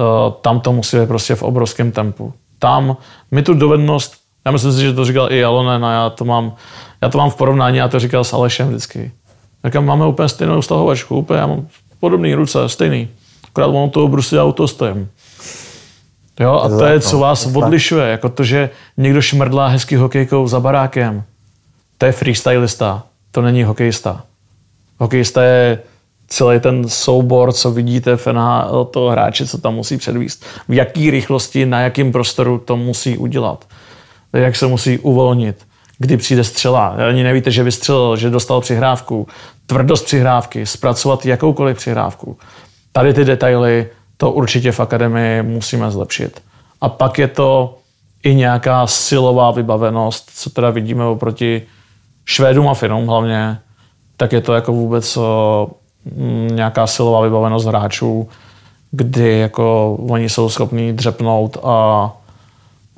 [0.00, 2.32] eh, tam to musí být prostě v obrovském tempu.
[2.58, 2.96] Tam
[3.30, 4.14] my tu dovednost,
[4.46, 6.54] já myslím si, že to říkal i Alonen a já to mám,
[7.02, 9.12] já to mám v porovnání, já to říkal s Alešem vždycky.
[9.64, 11.66] Říkám, máme úplně stejnou stahovačku, úplně, já mám
[12.00, 13.08] podobný ruce, stejný.
[13.48, 15.10] Akorát on toho brusí auto stojím.
[16.40, 20.60] Jo, a to je, co vás odlišuje, jako to, že někdo šmrdlá hezký hokejkou za
[20.60, 21.22] barákem.
[21.98, 24.24] To je freestylista, to není hokejista.
[24.98, 25.78] Hokejista je
[26.28, 30.44] celý ten soubor, co vidíte v NHL, toho hráče, co tam musí předvíst.
[30.68, 33.64] V jaký rychlosti, na jakém prostoru to musí udělat.
[34.32, 35.66] Jak se musí uvolnit.
[35.98, 36.88] Kdy přijde střela.
[37.08, 39.28] Ani nevíte, že vystřelil, že dostal přihrávku.
[39.66, 42.38] Tvrdost přihrávky, zpracovat jakoukoliv přihrávku.
[42.92, 46.42] Tady ty detaily, to určitě v akademii musíme zlepšit.
[46.80, 47.78] A pak je to
[48.22, 51.62] i nějaká silová vybavenost, co teda vidíme oproti
[52.24, 53.58] Švédům a Finům hlavně,
[54.16, 55.18] tak je to jako vůbec
[56.16, 58.28] mm, nějaká silová vybavenost hráčů,
[58.90, 62.10] kdy jako oni jsou schopní dřepnout a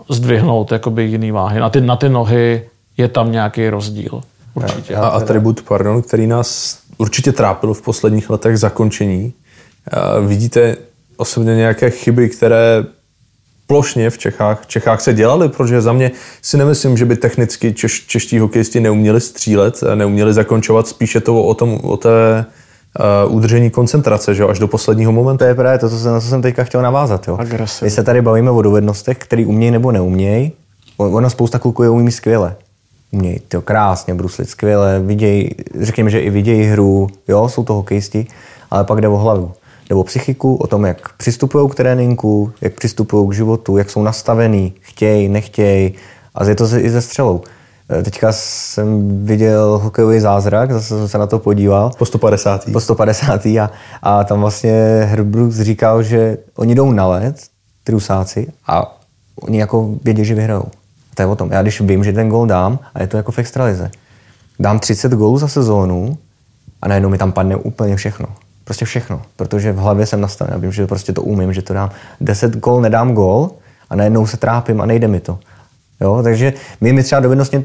[0.09, 1.61] zdvihnout jakoby jiný váhy.
[1.61, 4.21] Na ty, na ty nohy je tam nějaký rozdíl.
[4.55, 4.97] Určitě.
[4.97, 9.33] A atribut, pardon, který nás určitě trápil v posledních letech zakončení.
[10.27, 10.77] Vidíte
[11.17, 12.85] osobně nějaké chyby, které
[13.67, 16.11] plošně v Čechách, v Čechách se dělaly, protože za mě
[16.43, 21.55] si nemyslím, že by technicky češ, čeští hokejisti neuměli střílet, neuměli zakončovat, spíše to o,
[21.55, 22.45] tom, o té
[23.27, 25.39] uh, udržení koncentrace, že až do posledního momentu.
[25.39, 27.29] To je právě to, co jsem, na co jsem teďka chtěl navázat.
[27.29, 27.39] Jo.
[27.83, 30.53] My se tady bavíme o dovednostech, který umějí nebo neumějí.
[30.97, 32.57] Ono spousta kluků je umí skvěle.
[33.13, 35.51] Umějí to krásně bruslit, skvěle, vidějí,
[35.81, 38.27] řekněme, že i vidějí hru, jo, jsou to hokejisti,
[38.71, 39.53] ale pak jde o hlavu
[39.91, 44.75] nebo psychiku, o tom, jak přistupují k tréninku, jak přistupují k životu, jak jsou nastavený,
[44.81, 45.95] chtějí, nechtějí.
[46.35, 47.43] A je to i ze střelou.
[47.99, 51.91] E, teďka jsem viděl hokejový zázrak, zase jsem se na to podíval.
[51.99, 52.65] Po 150.
[52.73, 53.47] Po 150.
[53.47, 53.71] A,
[54.03, 57.37] a tam vlastně Herbrooks říkal, že oni jdou na led,
[57.85, 58.99] ty rusáci, a
[59.41, 60.67] oni jako vědí, že vyhrajou.
[61.15, 61.53] To je o tom.
[61.53, 63.91] Já když vím, že ten gol dám, a je to jako v extralize,
[64.59, 66.19] dám 30 gólů za sezónu
[66.83, 68.27] a najednou mi tam padne úplně všechno.
[68.67, 70.55] Prostě všechno, protože v hlavě jsem nastaven.
[70.55, 71.91] Já vím, že prostě to umím, že to dám.
[72.21, 73.51] 10 gol nedám gol
[73.91, 75.39] a najednou se trápím a nejde mi to.
[76.01, 77.65] Jo, takže my, my třeba dovednostně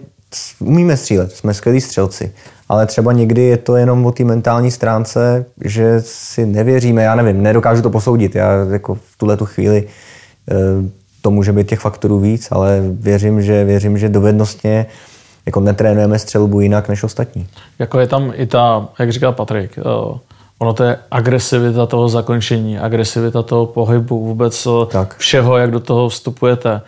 [0.60, 2.32] umíme střílet, jsme skvělí střelci,
[2.70, 7.44] ale třeba někdy je to jenom o té mentální stránce, že si nevěříme, já nevím,
[7.44, 8.36] nedokážu to posoudit.
[8.36, 9.88] Já jako v tuhle tu chvíli
[10.52, 10.56] eh,
[11.22, 14.86] to může být těch faktorů víc, ale věřím, že, věřím, že dovednostně
[15.46, 17.48] jako netrénujeme střelbu jinak než ostatní.
[17.80, 20.18] Jako je tam i ta, jak říkal Patrik, uh
[20.62, 25.18] Ono to je agresivita toho zakončení, agresivita toho pohybu, vůbec tak.
[25.18, 26.82] všeho, jak do toho vstupujete.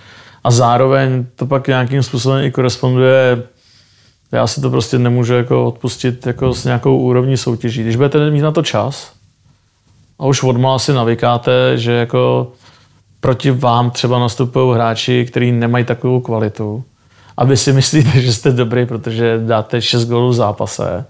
[0.44, 3.44] A zároveň to pak nějakým způsobem i koresponduje
[4.34, 7.82] já si to prostě nemůžu jako odpustit jako s nějakou úrovní soutěží.
[7.82, 9.14] Když budete mít na to čas
[10.20, 12.52] a už odmala si navykáte, že jako
[13.20, 16.84] proti vám třeba nastupují hráči, kteří nemají takovou kvalitu
[17.38, 21.06] a vy si myslíte, že jste dobrý, protože dáte 6 gólů v zápase,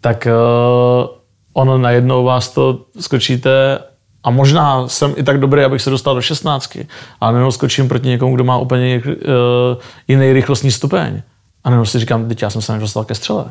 [0.00, 1.23] tak uh,
[1.54, 3.78] ono najednou vás to skočíte
[4.24, 6.78] a možná jsem i tak dobrý, abych se dostal do 16,
[7.20, 9.12] ale najednou skočím proti někomu, kdo má úplně uh,
[10.08, 11.22] jiný rychlostní stupeň.
[11.64, 13.44] A najednou si říkám, teď já jsem se nedostal ke střele.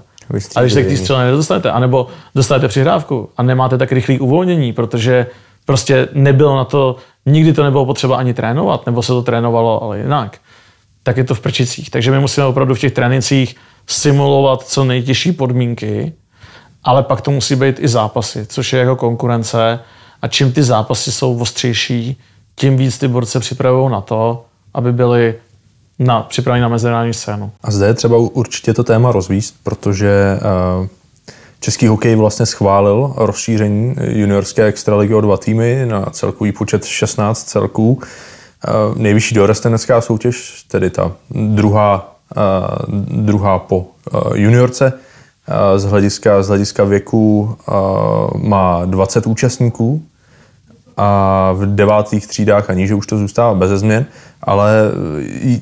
[0.56, 4.74] A když se k té střele nedostanete, anebo dostanete přihrávku a nemáte tak rychlý uvolnění,
[4.74, 5.28] protože
[5.66, 10.00] prostě nebylo na to, nikdy to nebylo potřeba ani trénovat, nebo se to trénovalo, ale
[10.00, 10.38] jinak,
[11.04, 11.90] tak je to v prčicích.
[11.90, 13.56] Takže my musíme opravdu v těch trénincích
[13.88, 16.14] simulovat co nejtěžší podmínky,
[16.84, 19.80] ale pak to musí být i zápasy, což je jako konkurence
[20.22, 22.18] a čím ty zápasy jsou ostřejší,
[22.56, 25.36] tím víc ty borce připravují na to, aby byli
[26.00, 27.52] na, připraveni na mezinárodní scénu.
[27.64, 30.40] A zde je třeba určitě to téma rozvíst, protože
[30.80, 30.88] uh,
[31.60, 37.94] český hokej vlastně schválil rozšíření juniorské extraligy o dva týmy na celkový počet 16 celků.
[37.94, 43.88] Uh, nejvyšší dorostenecká soutěž, tedy ta druhá, uh, druhá po
[44.34, 44.94] juniorce,
[45.76, 47.56] z hlediska, z hlediska věku
[48.36, 50.04] má 20 účastníků
[50.98, 54.06] a v devátých třídách a níže už to zůstává bez změn,
[54.42, 54.92] ale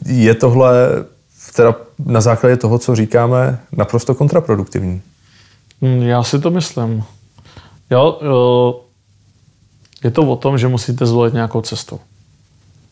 [0.05, 0.73] je tohle
[1.55, 5.01] teda na základě toho, co říkáme, naprosto kontraproduktivní.
[5.81, 7.03] Hmm, já si to myslím.
[7.89, 8.19] Jo,
[10.03, 11.99] je to o tom, že musíte zvolit nějakou cestu.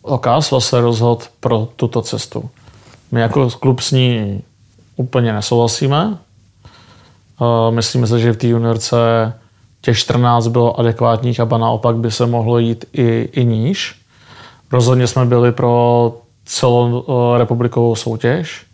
[0.02, 2.50] Okásva se rozhodl pro tuto cestu.
[3.12, 4.42] My jako klub s ní
[4.96, 6.18] úplně nesouhlasíme,
[7.70, 8.98] Myslíme si, že v té juniorce
[9.82, 13.96] těch 14 bylo adekvátních a naopak by se mohlo jít i, i níž.
[14.72, 16.14] Rozhodně jsme byli pro
[16.46, 18.66] celou uh, republikovou soutěž,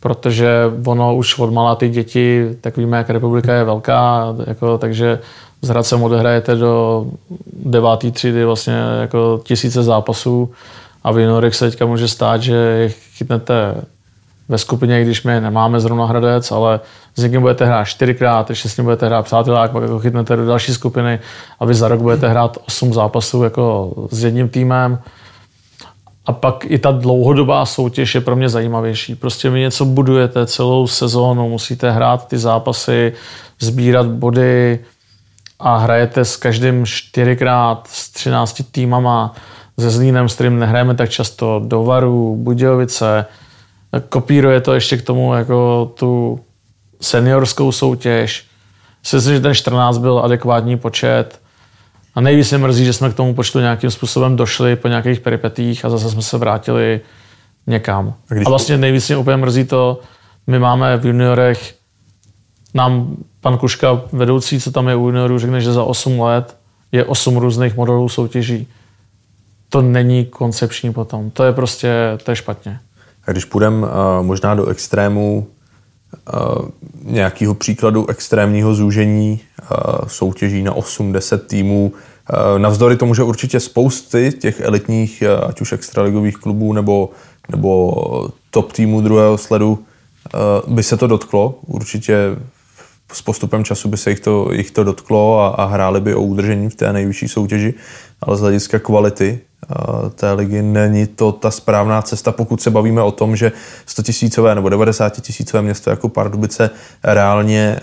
[0.00, 0.48] protože
[0.86, 5.18] ono už od malá ty děti, tak víme, jak republika je velká, jako, takže
[5.62, 7.06] s Hradcem odehrajete do
[7.52, 10.52] devátý třídy vlastně jako tisíce zápasů
[11.04, 13.74] a v juniorech se teďka může stát, že chytnete
[14.52, 16.80] ve skupině, když my nemáme zrovna Hradec, ale
[17.16, 20.46] s někým budete hrát čtyřikrát, ještě s ním budete hrát přátelák, pak jako chytnete do
[20.46, 21.20] další skupiny
[21.60, 24.98] a vy za rok budete hrát osm zápasů jako s jedním týmem.
[26.26, 29.14] A pak i ta dlouhodobá soutěž je pro mě zajímavější.
[29.14, 33.12] Prostě vy něco budujete celou sezónu, musíte hrát ty zápasy,
[33.60, 34.78] sbírat body
[35.60, 39.34] a hrajete s každým čtyřikrát s třinácti týmama,
[39.80, 43.26] se Zlínem, s kterým nehrajeme tak často, do Varu, Budějovice,
[44.00, 46.40] kopíruje to ještě k tomu jako tu
[47.00, 48.46] seniorskou soutěž.
[49.12, 51.40] Myslím, že ten 14 byl adekvátní počet.
[52.14, 55.84] A nejvíc mě mrzí, že jsme k tomu počtu nějakým způsobem došli po nějakých peripetích
[55.84, 57.00] a zase jsme se vrátili
[57.66, 58.14] někam.
[58.30, 60.00] A, a vlastně nejvíc mě úplně mrzí to,
[60.46, 61.74] my máme v juniorech,
[62.74, 66.56] nám pan Kuška, vedoucí, co tam je u juniorů, řekne, že za 8 let
[66.92, 68.66] je 8 různých modelů soutěží.
[69.68, 71.30] To není koncepční potom.
[71.30, 72.80] To je prostě, to je špatně.
[73.26, 75.46] Když půjdeme uh, možná do extrému
[76.34, 76.68] uh,
[77.02, 81.92] nějakého příkladu extrémního zúžení uh, soutěží na 8-10 týmů,
[82.58, 87.10] navzdory tomu, že určitě spousty těch elitních, ať už extraligových klubů nebo,
[87.50, 87.94] nebo
[88.50, 89.84] top týmů druhého sledu,
[90.66, 91.58] by se to dotklo.
[91.66, 92.36] Určitě
[93.12, 96.22] s postupem času by se jich to, jich to dotklo a, a hráli by o
[96.22, 97.74] udržení v té nejvyšší soutěži,
[98.20, 99.40] ale z hlediska kvality
[100.14, 103.52] té ligy není to ta správná cesta, pokud se bavíme o tom, že
[103.86, 106.70] 100 tisícové nebo 90 tisícové město jako Pardubice
[107.04, 107.80] reálně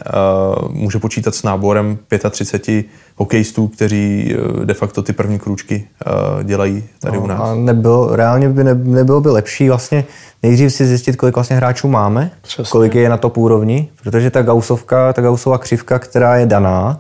[0.62, 1.98] uh, může počítat s náborem
[2.30, 7.39] 35 hokejistů, kteří uh, de facto ty první krůčky uh, dělají tady no, u nás.
[7.42, 10.06] A nebylo, reálně by ne, nebylo by lepší vlastně
[10.44, 12.72] nejdřív si zjistit, kolik vlastně hráčů máme, Přesně.
[12.72, 17.00] kolik je na top úrovni, protože ta gausovka, ta gausová křivka, která je daná,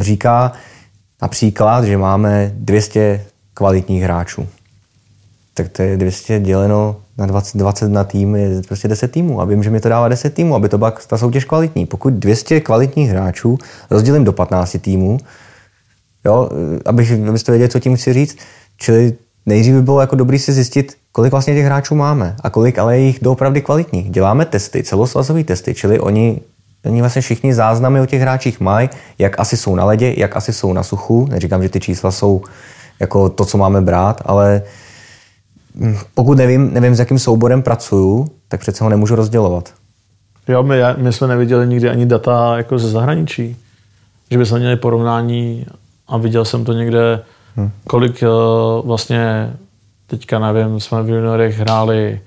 [0.00, 0.52] říká
[1.22, 3.24] například, že máme 200
[3.60, 4.48] kvalitních hráčů.
[5.54, 9.40] Tak to je 200 děleno na 20, 20 na tým je prostě 10 týmů.
[9.40, 11.86] A vím, že mi to dává 10 týmů, aby to byla ta soutěž kvalitní.
[11.86, 13.58] Pokud 200 kvalitních hráčů
[13.90, 15.18] rozdělím do 15 týmů,
[16.24, 16.48] jo,
[16.84, 18.36] abych, abyste věděli, co tím chci říct,
[18.76, 19.12] čili
[19.46, 22.98] nejdřív by bylo jako dobrý si zjistit, kolik vlastně těch hráčů máme a kolik ale
[22.98, 24.10] je jich doopravdy kvalitních.
[24.10, 26.40] Děláme testy, celosvazové testy, čili oni
[26.84, 30.52] Oni vlastně všichni záznamy o těch hráčích mají, jak asi jsou na ledě, jak asi
[30.52, 31.26] jsou na suchu.
[31.30, 32.40] Neříkám, že ty čísla jsou
[33.00, 34.62] jako to, co máme brát, ale
[35.74, 39.72] hm, pokud nevím, nevím, s jakým souborem pracuju, tak přece ho nemůžu rozdělovat.
[40.48, 43.56] Jo, my, my jsme neviděli nikdy ani data jako ze zahraničí,
[44.30, 45.66] že bychom měli porovnání
[46.08, 47.22] a viděl jsem to někde,
[47.56, 47.70] hmm.
[47.86, 49.52] kolik uh, vlastně
[50.06, 52.20] teďka nevím, jsme v juniorech hráli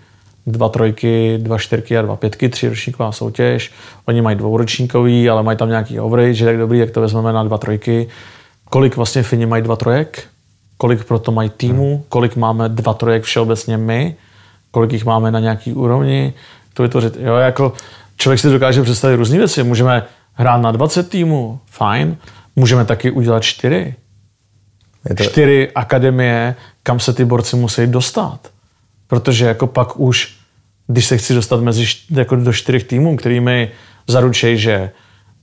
[0.47, 3.71] dva trojky, dva čtyřky a dva pětky, tři ročníková soutěž.
[4.05, 7.57] Oni mají dvouročníkový, ale mají tam nějaký average, tak dobrý, jak to vezmeme na dva
[7.57, 8.07] trojky.
[8.69, 10.23] Kolik vlastně Fini mají dva trojek?
[10.77, 14.15] Kolik proto mají týmu, kolik máme dva trojek všeobecně my,
[14.71, 16.33] kolik jich máme na nějaký úrovni,
[16.73, 17.17] to vytvořit.
[17.19, 17.73] Jo, jako
[18.17, 19.63] člověk si dokáže představit různé věci.
[19.63, 22.17] Můžeme hrát na 20 týmů, fajn.
[22.55, 23.95] Můžeme taky udělat čtyři.
[25.09, 25.23] Je to...
[25.23, 28.39] Čtyři akademie, kam se ty borci musí dostat.
[29.07, 30.36] Protože jako pak už,
[30.88, 33.71] když se chci dostat mezi, jako do čtyřech týmů, kterými
[34.07, 34.91] zaručí, že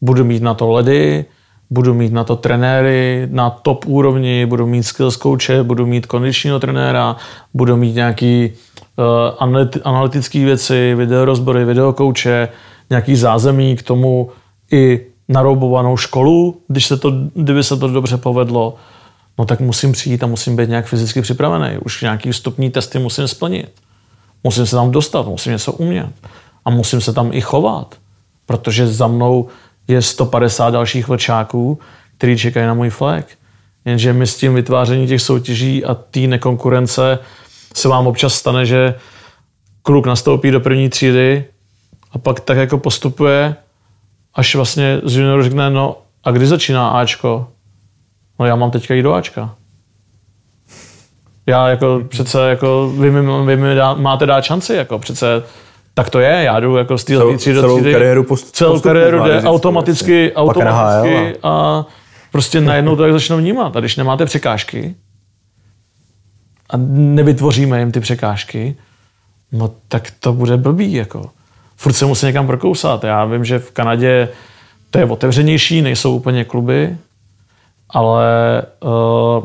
[0.01, 1.25] budu mít na to ledy,
[1.71, 6.61] budu mít na to trenéry na top úrovni, budu mít skills coache, budu mít kondičního
[6.61, 7.17] trenéra,
[7.55, 8.53] budu mít nějaký
[8.97, 12.49] uh, analytické věci, videorozbory, videokouče,
[12.91, 14.31] nějaký zázemí k tomu
[14.73, 18.75] i naroubovanou školu, když se to, kdyby se to dobře povedlo,
[19.39, 21.79] no tak musím přijít a musím být nějak fyzicky připravený.
[21.85, 23.71] Už nějaký vstupní testy musím splnit.
[24.45, 26.13] Musím se tam dostat, musím něco umět.
[26.65, 27.95] A musím se tam i chovat.
[28.47, 29.49] Protože za mnou
[29.88, 31.79] je 150 dalších vlčáků,
[32.19, 33.25] kteří čekají na můj flag.
[33.85, 37.18] Jenže my s tím vytváření těch soutěží a té nekonkurence
[37.74, 38.95] se vám občas stane, že
[39.83, 41.45] kluk nastoupí do první třídy
[42.12, 43.57] a pak tak jako postupuje,
[44.35, 47.49] až vlastně z junioru řekne, no a kdy začíná Ačko?
[48.39, 49.55] No já mám teďka jít do Ačka.
[51.47, 55.43] Já jako přece, jako vy mi, vy mi dá, máte dát šanci, jako přece
[56.01, 57.92] tak to je, já jdu jako z té třídy do třídy.
[57.92, 60.34] Kariéru post, celou kariéru jde automaticky, vlastně.
[60.34, 61.86] automaticky a
[62.32, 63.76] prostě najednou to tak začnou vnímat.
[63.76, 64.94] A když nemáte překážky
[66.70, 68.76] a nevytvoříme jim ty překážky,
[69.53, 70.92] no tak to bude blbý.
[70.92, 71.30] Jako.
[71.76, 73.05] Furt se musí někam prokousat.
[73.05, 74.28] Já vím, že v Kanadě
[74.90, 76.96] to je otevřenější, nejsou úplně kluby,
[77.90, 79.44] ale uh,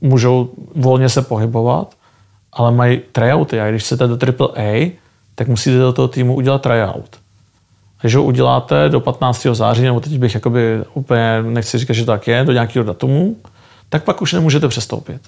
[0.00, 1.94] můžou volně se pohybovat
[2.54, 3.60] ale mají tryouty.
[3.60, 4.18] A když chcete do
[4.48, 4.90] AAA,
[5.34, 7.16] tak musíte do toho týmu udělat tryout.
[8.00, 9.46] Když ho uděláte do 15.
[9.52, 13.36] září, nebo teď bych jakoby úplně, nechci říkat, že to tak je, do nějakého datumu,
[13.88, 15.22] tak pak už nemůžete přestoupit.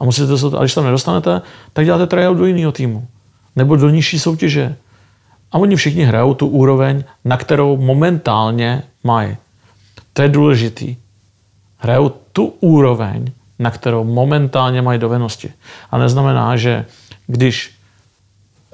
[0.00, 1.42] A, musíte se, a když tam nedostanete,
[1.72, 3.06] tak děláte tryout do jiného týmu.
[3.56, 4.76] Nebo do nižší soutěže.
[5.52, 9.36] A oni všichni hrajou tu úroveň, na kterou momentálně mají.
[10.12, 10.96] To je důležitý.
[11.76, 15.52] Hrajou tu úroveň, na kterou momentálně mají dovednosti.
[15.90, 16.84] A neznamená, že
[17.26, 17.74] když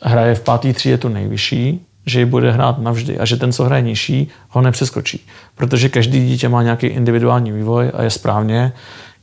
[0.03, 3.65] hraje v pátý třídě tu nejvyšší, že ji bude hrát navždy a že ten, co
[3.65, 5.27] hraje nižší, ho nepřeskočí.
[5.55, 8.73] Protože každý dítě má nějaký individuální vývoj a je správně,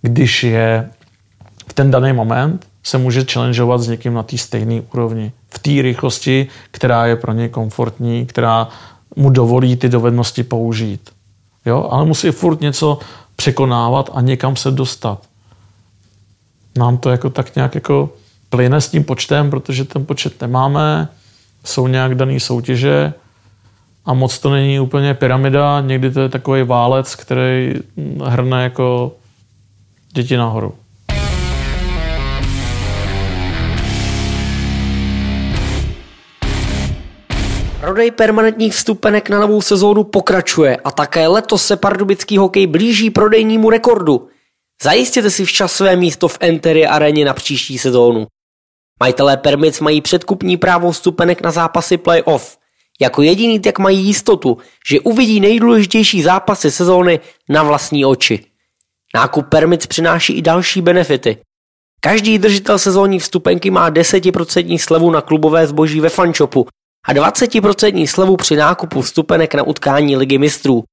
[0.02, 0.90] když je
[1.68, 5.32] v ten daný moment se může challengeovat s někým na té stejné úrovni.
[5.50, 8.68] V té rychlosti, která je pro něj komfortní, která
[9.16, 11.10] mu dovolí ty dovednosti použít.
[11.66, 11.88] Jo?
[11.92, 13.00] Ale musí furt něco
[13.36, 15.22] překonávat a někam se dostat.
[16.78, 18.10] Nám to jako tak nějak jako
[18.56, 21.08] plyne s tím počtem, protože ten počet nemáme,
[21.64, 23.14] jsou nějak dané soutěže
[24.06, 27.74] a moc to není úplně pyramida, někdy to je takový válec, který
[28.24, 29.16] hrne jako
[30.14, 30.74] děti nahoru.
[37.82, 43.70] Prodej permanentních vstupenek na novou sezónu pokračuje a také letos se pardubický hokej blíží prodejnímu
[43.70, 44.28] rekordu.
[44.84, 48.28] Zajistěte si včas své místo v Entery aréně na příští sezónu.
[49.00, 52.58] Majitelé Permic mají předkupní právo vstupenek na zápasy playoff.
[53.02, 57.20] Jako jediný tak mají jistotu, že uvidí nejdůležitější zápasy sezóny
[57.50, 58.46] na vlastní oči.
[59.16, 61.38] Nákup Permic přináší i další benefity.
[62.00, 66.68] Každý držitel sezónní vstupenky má 10% slevu na klubové zboží ve fanshopu
[67.08, 70.84] a 20% slevu při nákupu vstupenek na utkání Ligy mistrů.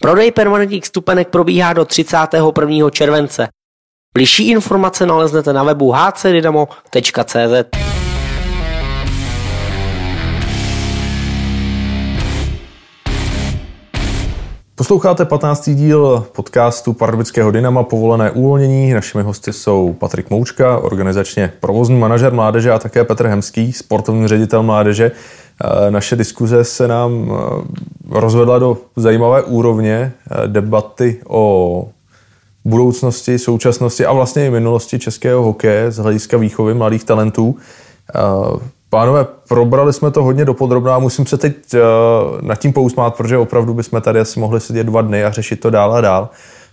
[0.00, 2.90] Prodej permanentních vstupenek probíhá do 31.
[2.90, 3.48] července.
[4.18, 7.78] Bližší informace naleznete na webu hcdynamo.cz.
[14.74, 15.70] Posloucháte 15.
[15.70, 18.92] díl podcastu Pardubického Dynama Povolené uvolnění.
[18.92, 24.62] Našimi hosty jsou Patrik Moučka, organizačně provozní manažer mládeže a také Petr Hemský, sportovní ředitel
[24.62, 25.10] mládeže.
[25.90, 27.38] Naše diskuze se nám
[28.10, 30.12] rozvedla do zajímavé úrovně
[30.46, 31.88] debaty o
[32.68, 37.56] budoucnosti, současnosti a vlastně i minulosti českého hokeje z hlediska výchovy mladých talentů.
[38.90, 41.80] Pánové, probrali jsme to hodně dopodrobná a musím se teď uh,
[42.40, 45.70] nad tím pousmát, protože opravdu bychom tady asi mohli sedět dva dny a řešit to
[45.70, 46.28] dál a dál.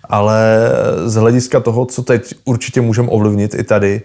[0.10, 0.72] Ale
[1.06, 4.02] z hlediska toho, co teď určitě můžeme ovlivnit i tady,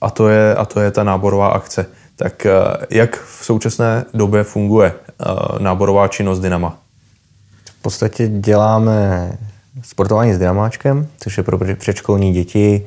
[0.00, 1.86] a, to je, a to je ta náborová akce.
[2.16, 2.46] Tak
[2.90, 4.92] jak v současné době funguje
[5.58, 6.76] náborová činnost Dynama?
[7.78, 9.32] V podstatě děláme
[9.82, 12.84] sportování s dynamáčkem, což je pro předškolní děti,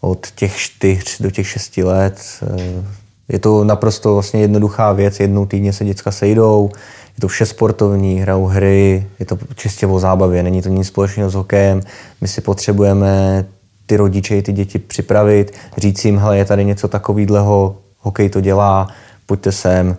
[0.00, 2.20] od těch čtyř do těch šesti let.
[2.42, 2.84] Eh,
[3.28, 6.70] je to naprosto vlastně jednoduchá věc, jednou týdně se děcka sejdou,
[7.16, 11.30] je to vše sportovní, hrajou hry, je to čistě o zábavě, není to nic společného
[11.30, 11.80] s hokejem.
[12.20, 13.44] My si potřebujeme
[13.86, 18.40] ty rodiče i ty děti připravit, říct jim, hele, je tady něco takového, hokej to
[18.40, 18.88] dělá,
[19.26, 19.96] pojďte sem.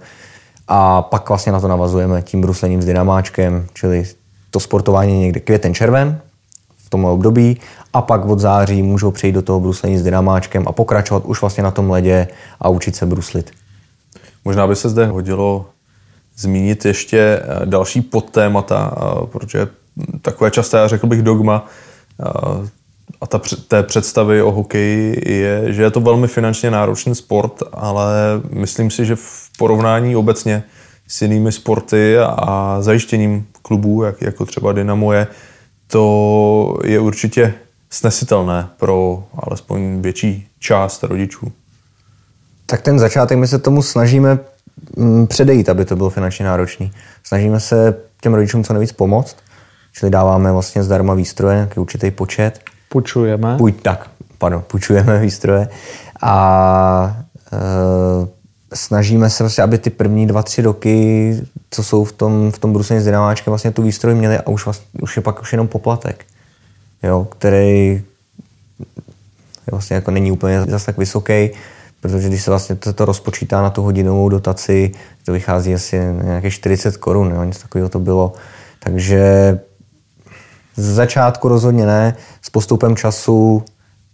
[0.68, 4.06] A pak vlastně na to navazujeme tím bruslením s dynamáčkem, čili
[4.56, 6.20] to sportování někde květen, červen
[6.86, 7.60] v tomhle období
[7.93, 11.64] a pak od září můžou přejít do toho bruslení s dynamáčkem a pokračovat už vlastně
[11.64, 12.28] na tom ledě
[12.60, 13.51] a učit se bruslit.
[14.45, 15.66] Možná by se zde hodilo
[16.38, 19.68] zmínit ještě eh, další podtémata, eh, protože
[20.22, 22.70] takové časté, řekl bych, dogma eh,
[23.22, 28.14] a ta, té představy o hokeji je, že je to velmi finančně náročný sport, ale
[28.49, 30.64] myslím si, že v porovnání obecně
[31.08, 35.28] s jinými sporty a zajištěním klubů, jak, jako třeba Dynamo je,
[35.88, 37.53] to je určitě
[37.89, 41.51] snesitelné pro alespoň větší část rodičů.
[42.66, 44.39] Tak ten začátek my se tomu snažíme
[44.97, 46.91] mm, předejít, aby to bylo finančně náročný.
[47.24, 49.36] Snažíme se těm rodičům co nejvíc pomoct,
[49.93, 52.60] čili dáváme vlastně zdarma výstroje, nějaký určitý počet.
[52.89, 53.58] Půjčujeme.
[53.58, 55.70] Půj, tak, pardon, půjčujeme výstroje
[56.22, 57.18] a
[57.53, 58.35] e,
[58.76, 61.36] snažíme se vlastně, aby ty první dva, tři roky,
[61.69, 64.65] co jsou v tom, v tom bruslení s dynamáčkem, vlastně tu výstroj měli a už,
[64.65, 66.26] vlastně, už je pak už jenom poplatek,
[67.03, 68.03] jo, který
[69.71, 71.49] vlastně jako není úplně zase tak vysoký,
[72.01, 74.91] protože když se vlastně to, to rozpočítá na tu hodinovou dotaci,
[75.26, 78.34] to vychází asi nějaké 40 korun, jo, něco takového to bylo.
[78.80, 79.59] Takže
[80.76, 83.63] z začátku rozhodně ne, s postupem času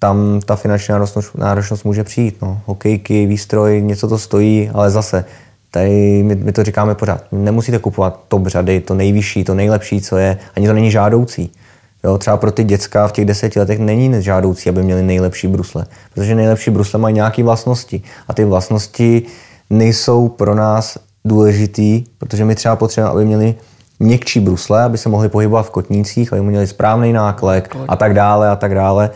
[0.04, 2.38] tam ta finanční náročnost, náročnost může přijít.
[2.42, 2.62] No.
[2.66, 5.26] Hokejky, výstroj, něco to stojí, ale zase,
[5.72, 10.18] tady my, my to říkáme pořád, nemusíte kupovat top řady, to nejvyšší, to nejlepší, co
[10.18, 11.52] je, ani to není žádoucí.
[12.04, 15.86] Jo, třeba pro ty děcka v těch deseti letech není nežádoucí, aby měli nejlepší brusle,
[16.14, 19.24] protože nejlepší brusle mají nějaké vlastnosti a ty vlastnosti
[19.70, 23.56] nejsou pro nás důležitý, protože my třeba potřebujeme, aby měli
[24.00, 28.50] měkčí brusle, aby se mohli pohybovat v kotnících, aby měli správný náklek a tak dále
[28.50, 29.10] a tak dále.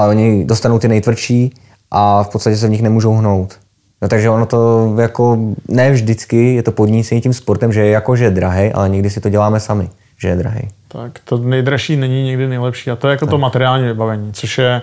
[0.00, 1.52] A oni dostanou ty nejtvrdší
[1.90, 3.58] a v podstatě se v nich nemůžou hnout.
[4.02, 5.38] No takže ono to jako
[5.68, 9.10] ne vždycky je to podnícení tím sportem, že je jako že je drahý, ale někdy
[9.10, 10.68] si to děláme sami, že je drahý.
[10.88, 13.30] Tak to nejdražší není někdy nejlepší a to je jako tak.
[13.30, 14.82] to materiální vybavení, což je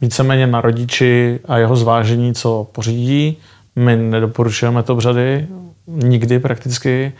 [0.00, 3.38] víceméně na rodiči a jeho zvážení, co pořídí.
[3.76, 5.46] My nedoporučujeme to břady,
[5.86, 7.12] nikdy prakticky.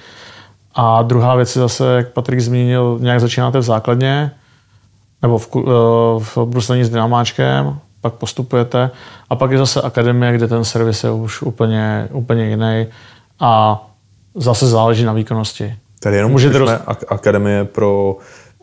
[0.74, 4.30] A druhá věc je zase, jak Patrik zmínil, nějak začínáte v základně,
[5.22, 5.60] nebo v, eh,
[6.18, 8.90] v bruslení s dynamáčkem, pak postupujete.
[9.30, 12.86] A pak je zase akademie, kde ten servis je už úplně, úplně jiný.
[13.40, 13.82] A
[14.34, 15.74] zase záleží na výkonnosti.
[16.00, 16.70] Tady jenom Můžete roz...
[17.08, 18.16] akademie pro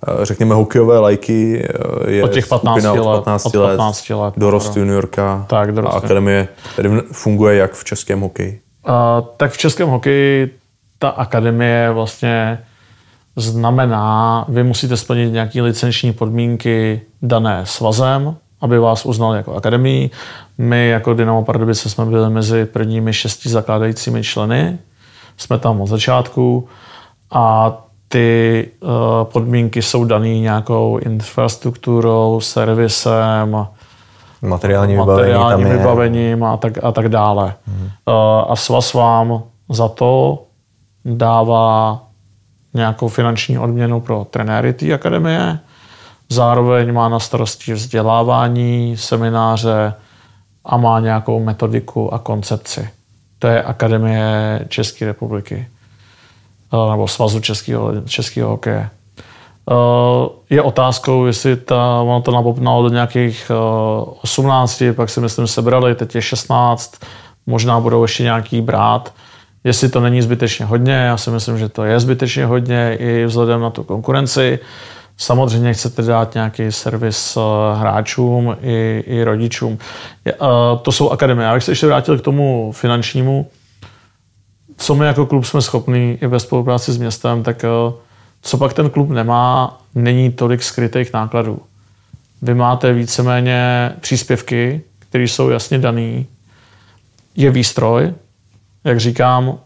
[0.08, 1.68] eh, řekněme hokejové lajky
[2.08, 5.72] eh, je od těch 15 let, od 15 od 15 let, let dorost juniorka tak,
[5.72, 8.62] dorost a akademie tady funguje jak v českém hokeji?
[8.88, 8.94] Uh,
[9.38, 10.56] tak v českém hokeji
[11.00, 12.60] ta akademie vlastně
[13.36, 20.10] znamená, vy musíte splnit nějaké licenční podmínky dané svazem, aby vás uznal jako akademii.
[20.58, 24.80] My jako Dynamo Pardubice jsme byli mezi prvními šesti zakládajícími členy.
[25.38, 26.68] Jsme tam od začátku
[27.32, 27.78] a
[28.08, 28.90] ty uh,
[29.24, 33.68] podmínky jsou dané nějakou infrastrukturou, servisem,
[34.42, 37.54] materiální, materiální vybavení vybavením a tak, a tak dále.
[37.68, 37.86] Hmm.
[37.86, 40.44] Uh, a svaz vám za to
[41.06, 42.02] dává
[42.74, 45.60] nějakou finanční odměnu pro trenéry té akademie,
[46.30, 49.94] zároveň má na starosti vzdělávání, semináře
[50.66, 52.90] a má nějakou metodiku a koncepci.
[53.40, 55.68] To je Akademie České republiky
[56.74, 58.90] eh, nebo Svazu českého, českého hokeje.
[59.72, 63.52] Eh, je otázkou, jestli ta, ono to nabopnalo do nějakých
[64.22, 67.06] 18, eh, pak si myslím sebrali, teď je 16,
[67.46, 69.14] možná budou ještě nějaký brát.
[69.64, 73.62] Jestli to není zbytečně hodně, já si myslím, že to je zbytečně hodně i vzhledem
[73.62, 74.60] na tu konkurenci.
[75.18, 77.42] Samozřejmě chcete dát nějaký servis eh,
[77.80, 79.78] hráčům i, i rodičům.
[80.28, 80.34] Eh,
[80.82, 81.48] to jsou akademie.
[81.48, 83.50] Já bych se ještě vrátil k tomu finančnímu.
[84.78, 87.94] Co my jako klub jsme schopni i ve spolupráci s městem, tak eh,
[88.42, 91.62] co pak ten klub nemá, není tolik skrytých nákladů.
[92.42, 96.28] Vy máte víceméně příspěvky, které jsou jasně daný.
[97.36, 98.14] Je výstroj,
[98.84, 99.58] jak říkám,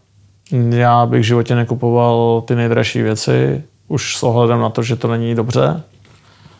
[0.69, 5.07] já bych v životě nekupoval ty nejdražší věci, už s ohledem na to, že to
[5.07, 5.83] není dobře.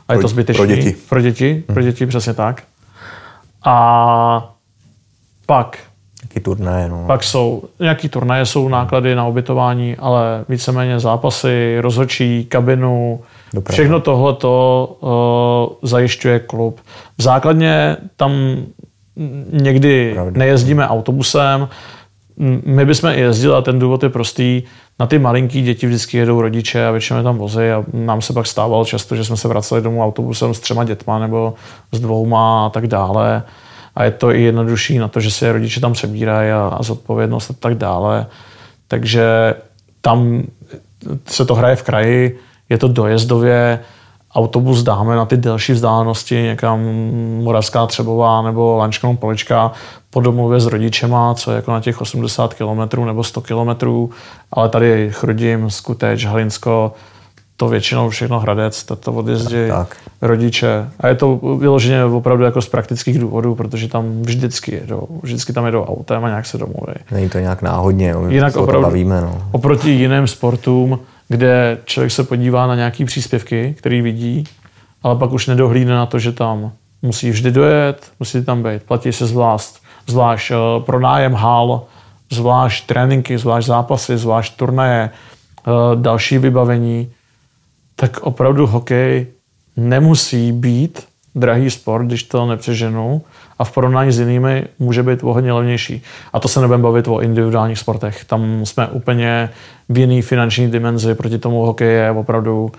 [0.08, 0.66] A je to zbytečné.
[0.66, 0.96] Pro děti.
[1.10, 2.64] Pro děti, pro děti přesně tak.
[3.66, 4.56] A
[5.46, 5.78] pak
[6.24, 7.04] Jaký turnaje, no.
[7.08, 13.22] Pak jsou, nějaký turnaje jsou náklady na ubytování, ale víceméně zápasy, rozhodčí, kabinu,
[13.54, 13.74] Doprava.
[13.74, 14.98] všechno tohle to
[15.82, 16.82] uh, zajišťuje klub.
[17.18, 18.32] V základně tam
[19.52, 20.40] někdy Pravda.
[20.40, 21.68] nejezdíme autobusem,
[22.66, 24.64] my bychom i jezdili a ten důvod je prostý.
[25.00, 28.48] Na ty malinký děti vždycky jedou rodiče a většinou tam vozy a nám se pak
[28.48, 31.54] stávalo často, že jsme se vraceli domů autobusem s třema dětma nebo
[31.92, 33.44] s dvouma a tak dále.
[33.96, 37.50] A je to i jednodušší na to, že se rodiče tam přebírají a, a zodpovědnost
[37.50, 38.26] a tak dále.
[38.88, 39.56] Takže
[40.02, 40.44] tam
[41.26, 43.80] se to hraje v kraji, je to dojezdově,
[44.36, 46.80] autobus dáme na ty delší vzdálenosti, někam
[47.44, 49.72] Moravská Třebová nebo Lančková Polička,
[50.10, 53.86] po domluvě s rodičema, co je jako na těch 80 km nebo 100 km,
[54.52, 56.94] ale tady Chrudim, Skuteč, Hlinsko,
[57.58, 59.98] to většinou všechno Hradec, to, to odjezdí tak.
[60.22, 60.90] rodiče.
[61.00, 65.66] A je to vyloženě opravdu jako z praktických důvodů, protože tam vždycky jedou, vždycky tam
[65.66, 66.94] jedou autem a nějak se domluví.
[67.12, 69.22] Není to nějak náhodně, Jinak opravdu, bavíme.
[69.22, 69.42] No.
[69.52, 74.44] Oproti jiným sportům, kde člověk se podívá na nějaký příspěvky, který vidí,
[75.04, 76.72] ale pak už nedohlídne na to, že tam
[77.02, 81.88] musí vždy dojet, musí tam být, platí se zvlášť zvlášť eh, pronájem hál,
[82.32, 87.12] zvlášť tréninky, zvlášť zápasy, zvlášť turnaje, eh, další vybavení,
[87.96, 89.28] tak opravdu hokej
[89.78, 93.22] nemusí být drahý sport, když to nepřeženu
[93.60, 96.04] a v porovnání s jinými může být o hodně levnější.
[96.34, 98.26] A to se nebudeme bavit o individuálních sportech.
[98.26, 99.50] Tam jsme úplně
[99.90, 102.72] v jiný finanční dimenzi, proti tomu hokej je opravdu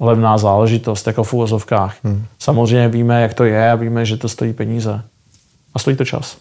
[0.00, 1.96] levná záležitost, jako v úvozovkách.
[2.04, 2.24] Hmm.
[2.38, 5.02] Samozřejmě víme, jak to je a víme, že to stojí peníze.
[5.74, 6.36] A stojí to čas.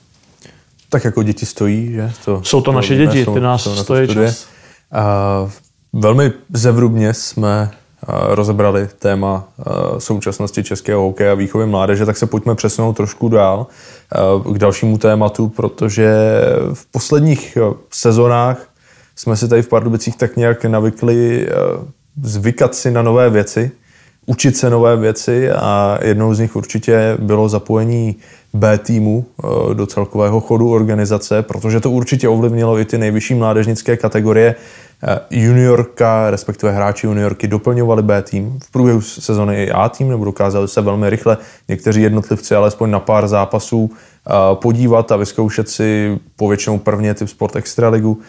[0.89, 2.11] Tak jako děti stojí, že?
[2.25, 4.47] To, jsou to, to naše děti, jsou, ty nás stojí čas.
[4.91, 5.03] A
[5.93, 7.71] velmi zevrubně jsme
[8.07, 9.47] rozebrali téma
[9.97, 13.67] současnosti českého hokeje a výchovy mládeže, tak se pojďme přesunout trošku dál
[14.53, 16.15] k dalšímu tématu, protože
[16.73, 17.57] v posledních
[17.91, 18.69] sezonách
[19.15, 21.47] jsme si tady v Pardubicích tak nějak navykli
[22.23, 23.71] zvykat si na nové věci.
[24.25, 28.15] učit se nové věci a jednou z nich určitě bylo zapojení
[28.53, 33.97] B týmu eh, do celkového chodu organizace, protože to určitě ovlivnilo i ty nejvyšší mládežnické
[33.97, 34.55] kategorie.
[35.03, 38.59] Eh, juniorka, respektive hráči juniorky doplňovali B tým.
[38.63, 41.37] V průběhu sezony i A tým, nebo dokázali se velmi rychle
[41.67, 47.55] někteří jednotlivci alespoň na pár zápasů eh, podívat a vyzkoušet si povětšinou prvně typ Sport
[47.55, 48.21] Extraligu.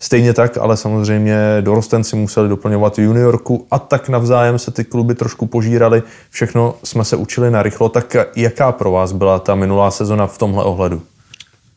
[0.00, 5.46] Stejně tak, ale samozřejmě dorostenci museli doplňovat juniorku a tak navzájem se ty kluby trošku
[5.46, 6.02] požírali.
[6.30, 7.88] Všechno jsme se učili na rychlo.
[7.88, 11.02] Tak jaká pro vás byla ta minulá sezona v tomhle ohledu?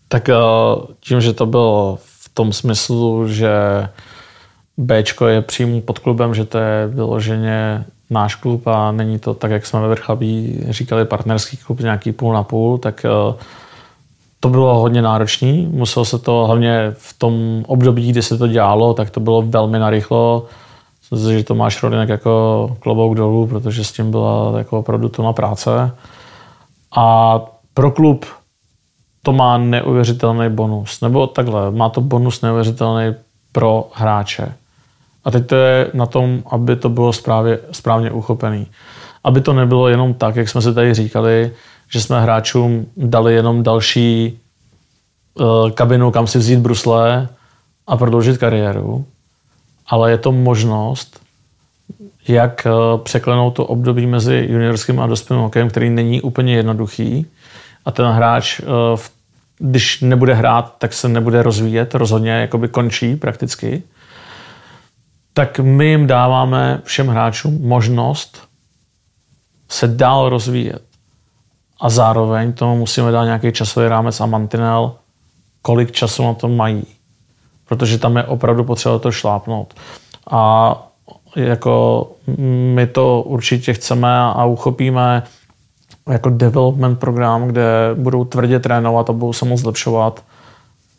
[0.08, 0.36] Tak eh,
[1.00, 2.00] tím, že to bylo
[2.40, 3.52] tom smyslu, že
[4.78, 9.52] Bčko je přímo pod klubem, že to je vyloženě náš klub a není to tak,
[9.52, 13.36] jak jsme ve Vrchlabí říkali, partnerský klub nějaký půl na půl, tak eh,
[14.40, 15.68] to bylo hodně náročné.
[15.68, 19.80] Muselo se to hlavně v tom období, kdy se to dělalo, tak to bylo velmi
[19.80, 20.46] narychlo.
[21.12, 22.32] Myslím že to máš Rodinek jako
[22.80, 25.92] klobouk dolů, protože s tím byla jako opravdu tona práce.
[26.96, 27.40] A
[27.74, 28.26] pro klub
[29.24, 31.02] to má neuvěřitelný bonus.
[31.02, 33.16] Nebo takhle, má to bonus neuvěřitelný
[33.52, 34.54] pro hráče.
[35.24, 38.68] A teď to je na tom, aby to bylo správně, správně uchopený.
[39.24, 41.52] Aby to nebylo jenom tak, jak jsme se tady říkali,
[41.90, 44.40] že jsme hráčům dali jenom další
[45.34, 47.30] uh, kabinu, kam si vzít brusle
[47.88, 49.06] a prodloužit kariéru,
[49.88, 51.20] ale je to možnost,
[52.28, 57.26] jak uh, překlenout to období mezi juniorským a dospělým hokejem, který není úplně jednoduchý
[57.90, 58.66] a ten hráč, uh,
[59.58, 63.84] když nebude hrát, tak se nebude rozvíjet, rozhodně jakoby končí prakticky,
[65.34, 68.48] tak my jim dáváme všem hráčům možnost
[69.70, 70.84] se dál rozvíjet
[71.82, 74.96] a zároveň tomu musíme dát nějaký časový rámec a mantinel,
[75.62, 76.84] kolik času na to mají.
[77.66, 79.74] Protože tam je opravdu potřeba to šlápnout.
[80.32, 80.74] A
[81.36, 82.08] jako
[82.76, 85.24] my to určitě chceme a uchopíme
[86.10, 90.24] jako development program, kde budou tvrdě trénovat a budou se moc zlepšovat,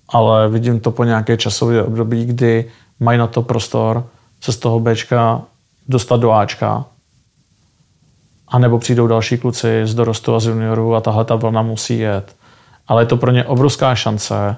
[0.09, 4.07] ale vidím to po nějaké časové období, kdy mají na to prostor
[4.41, 5.43] se z toho Bčka
[5.89, 6.85] dostat do Ačka
[8.49, 11.99] a nebo přijdou další kluci z dorostu a z juniorů a tahle ta vlna musí
[11.99, 12.37] jet.
[12.89, 14.57] Ale je to pro ně obrovská šance,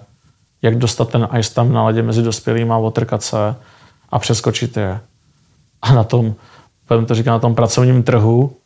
[0.63, 3.57] jak dostat ten ice tam na ledě mezi dospělými a otrkat se
[4.11, 5.01] a přeskočit je.
[5.83, 6.35] A na tom,
[7.07, 8.57] to říkat, na tom pracovním trhu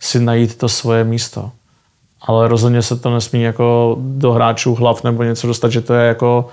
[0.00, 1.50] si najít to svoje místo.
[2.20, 6.08] Ale rozhodně se to nesmí jako do hráčů hlav nebo něco dostat, že to je
[6.08, 6.48] jako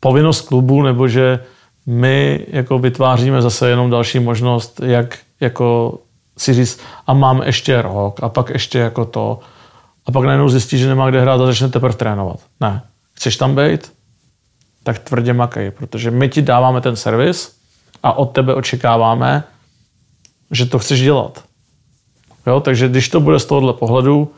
[0.00, 1.40] povinnost klubu, nebo že
[1.86, 5.98] my jako vytváříme zase jenom další možnost, jak jako
[6.38, 9.40] si říct, a mám ještě rok a pak ještě jako to.
[10.06, 12.40] A pak najednou zjistí, že nemá kde hrát a začne teprve trénovat.
[12.60, 12.82] Ne.
[13.12, 13.92] Chceš tam být?
[14.82, 17.56] Tak tvrdě makej, protože my ti dáváme ten servis
[18.02, 19.44] a od tebe očekáváme,
[20.50, 21.44] že to chceš dělat.
[22.46, 22.60] Jo?
[22.60, 24.32] Takže když to bude z tohohle pohledu,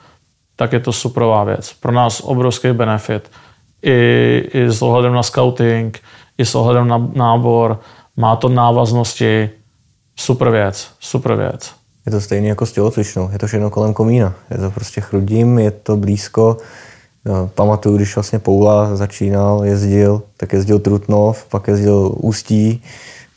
[0.57, 1.73] tak je to superová věc.
[1.73, 3.31] Pro nás obrovský benefit.
[3.83, 6.01] I, i s ohledem na scouting,
[6.39, 7.81] i s ohledem na nábor,
[8.17, 9.51] má to návaznosti.
[10.17, 11.73] Super věc, super věc.
[12.07, 14.35] Je to stejné jako s tělocvičnou, je to všechno kolem komína.
[14.51, 16.57] Je to prostě chrudím, je to blízko.
[17.25, 22.83] No, pamatuju, když vlastně Poula začínal, jezdil, tak jezdil Trutnov, pak jezdil Ústí.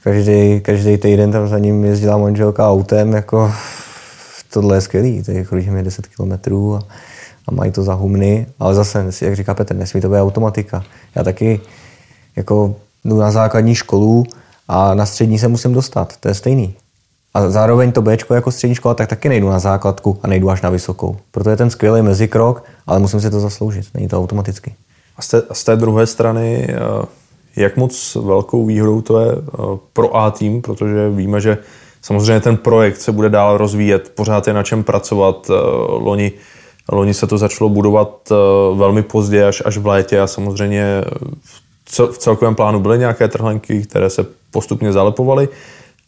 [0.04, 3.52] Každý, každý týden tam za ním jezdila manželka autem, jako
[4.56, 6.80] tohle je skvělý, tady chrudím je 10 kilometrů a,
[7.48, 10.84] a mají to za humny, ale zase, jak říká Petr, nesmí to být automatika.
[11.16, 11.60] Já taky
[12.36, 12.76] jako
[13.06, 14.24] jdu na základní školu
[14.68, 16.76] a na střední se musím dostat, to je stejný.
[17.34, 20.62] A zároveň to Bčko jako střední škola, tak taky nejdu na základku a nejdu až
[20.62, 21.18] na vysokou.
[21.32, 23.86] Proto je ten skvělý mezikrok, ale musím si to zasloužit.
[23.94, 24.76] Není to automaticky.
[25.18, 27.06] A z té, z té druhé strany, eh,
[27.56, 29.58] jak moc velkou výhodou to je eh,
[29.94, 31.58] pro A tým, protože víme, že
[32.06, 35.50] samozřejmě ten projekt se bude dál rozvíjet, pořád je na čem pracovat.
[35.50, 35.54] Eh,
[35.88, 36.32] loni,
[36.92, 38.32] loni se to začalo budovat
[38.76, 40.22] velmi pozdě, až, až v létě.
[40.22, 41.04] A samozřejmě
[41.86, 45.50] v celkovém plánu byly nějaké trhlenky, které se postupně zalepovaly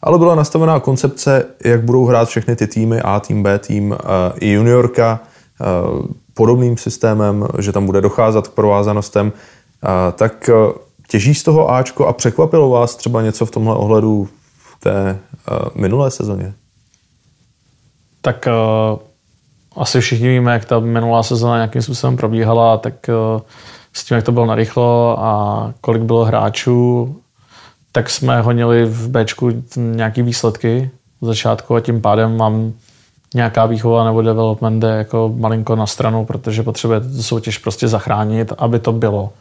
[0.02, 4.32] ale byla nastavená koncepce, jak budou hrát všechny ty týmy, A tým, B tým eh,
[4.40, 5.20] i juniorka,
[5.60, 5.64] eh,
[6.34, 10.50] podobným systémem, že tam bude docházet k provázanostem, eh, tak
[11.08, 14.28] těží z toho Ačko a překvapilo vás třeba něco v tomhle ohledu
[14.78, 15.18] té
[15.74, 16.52] minulé sezóně?
[18.20, 18.98] Tak uh,
[19.82, 23.40] asi všichni víme, jak ta minulá sezóna nějakým způsobem probíhala, tak uh,
[23.92, 27.16] s tím, jak to bylo narychlo a kolik bylo hráčů
[27.92, 32.72] tak jsme honili v Bčku nějaký výsledky v začátku a tím pádem mám
[33.34, 38.52] nějaká výchova nebo development jde jako malinko na stranu, protože potřebuje tu soutěž prostě zachránit,
[38.58, 39.32] aby to bylo.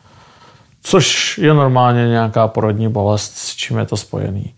[0.84, 4.54] Což je normálně nějaká porodní bolest, s čím je to spojený.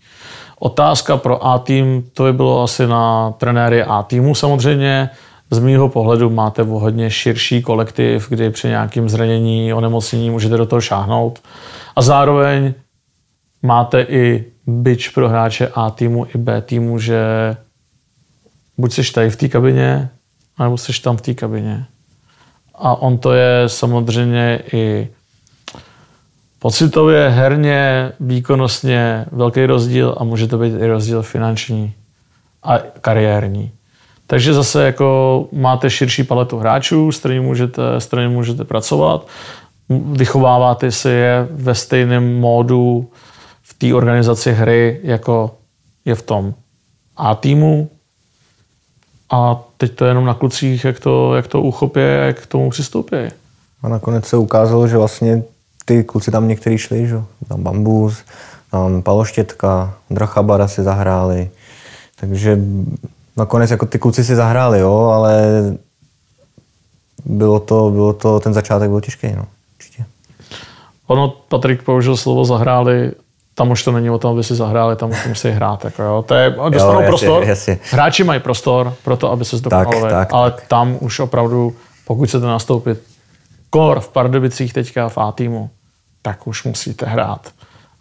[0.62, 5.10] Otázka pro A tým, to by bylo asi na trenéry A týmu samozřejmě.
[5.50, 10.80] Z mýho pohledu máte hodně širší kolektiv, kdy při nějakém zranění, onemocnění můžete do toho
[10.80, 11.38] šáhnout.
[11.96, 12.74] A zároveň
[13.62, 17.20] máte i byč pro hráče A týmu i B týmu, že
[18.78, 20.08] buď jsi tady v té kabině,
[20.58, 21.86] nebo jsi tam v té kabině.
[22.74, 25.08] A on to je samozřejmě i
[26.60, 31.94] pocitově, herně, výkonnostně velký rozdíl a může to být i rozdíl finanční
[32.62, 33.70] a kariérní.
[34.26, 39.26] Takže zase jako máte širší paletu hráčů, s kterými můžete, s kterými můžete pracovat,
[40.12, 43.10] vychováváte si je ve stejném módu
[43.62, 45.54] v té organizaci hry, jako
[46.04, 46.54] je v tom
[47.16, 47.90] A týmu.
[49.30, 52.70] A teď to je jenom na klucích, jak to, jak to uchopě, jak k tomu
[52.70, 53.16] přistoupí.
[53.82, 55.42] A nakonec se ukázalo, že vlastně
[55.90, 57.22] ty kluci tam některý šli, že?
[57.48, 58.24] tam Bambus,
[58.70, 61.50] tam Paloštětka, Drachabara si zahráli.
[62.20, 62.58] Takže
[63.36, 65.42] nakonec jako ty kluci si zahráli, jo, ale
[67.24, 70.04] bylo to, bylo to, ten začátek byl těžký, no, určitě.
[71.06, 73.12] Ono, Patrik použil slovo zahráli,
[73.54, 75.84] tam už to není o tom, aby si zahráli, tam už musí hrát.
[75.84, 76.24] Jako jo.
[76.26, 77.78] To je, dostanou jo, jasně, prostor, jasně.
[77.90, 80.66] hráči mají prostor pro to, aby se zdokonalovali, ale tak.
[80.68, 81.74] tam už opravdu,
[82.06, 83.02] pokud chcete nastoupit
[83.70, 85.70] kor v Pardubicích teďka v A týmu,
[86.22, 87.50] tak už musíte hrát.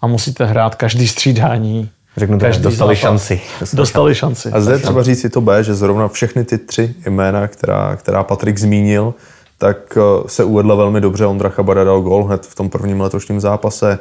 [0.01, 3.01] A musíte hrát každý střídání, Řeknu to, každý dostali zápas.
[3.01, 3.41] šanci.
[3.59, 4.51] Dostali, dostali šanci.
[4.51, 8.23] A zde třeba říct si to B, že zrovna všechny ty tři jména, která, která
[8.23, 9.13] Patrik zmínil,
[9.57, 11.25] tak eh, se uvedla velmi dobře.
[11.25, 13.99] Ondra Chabada dal gol hned v tom prvním letošním zápase.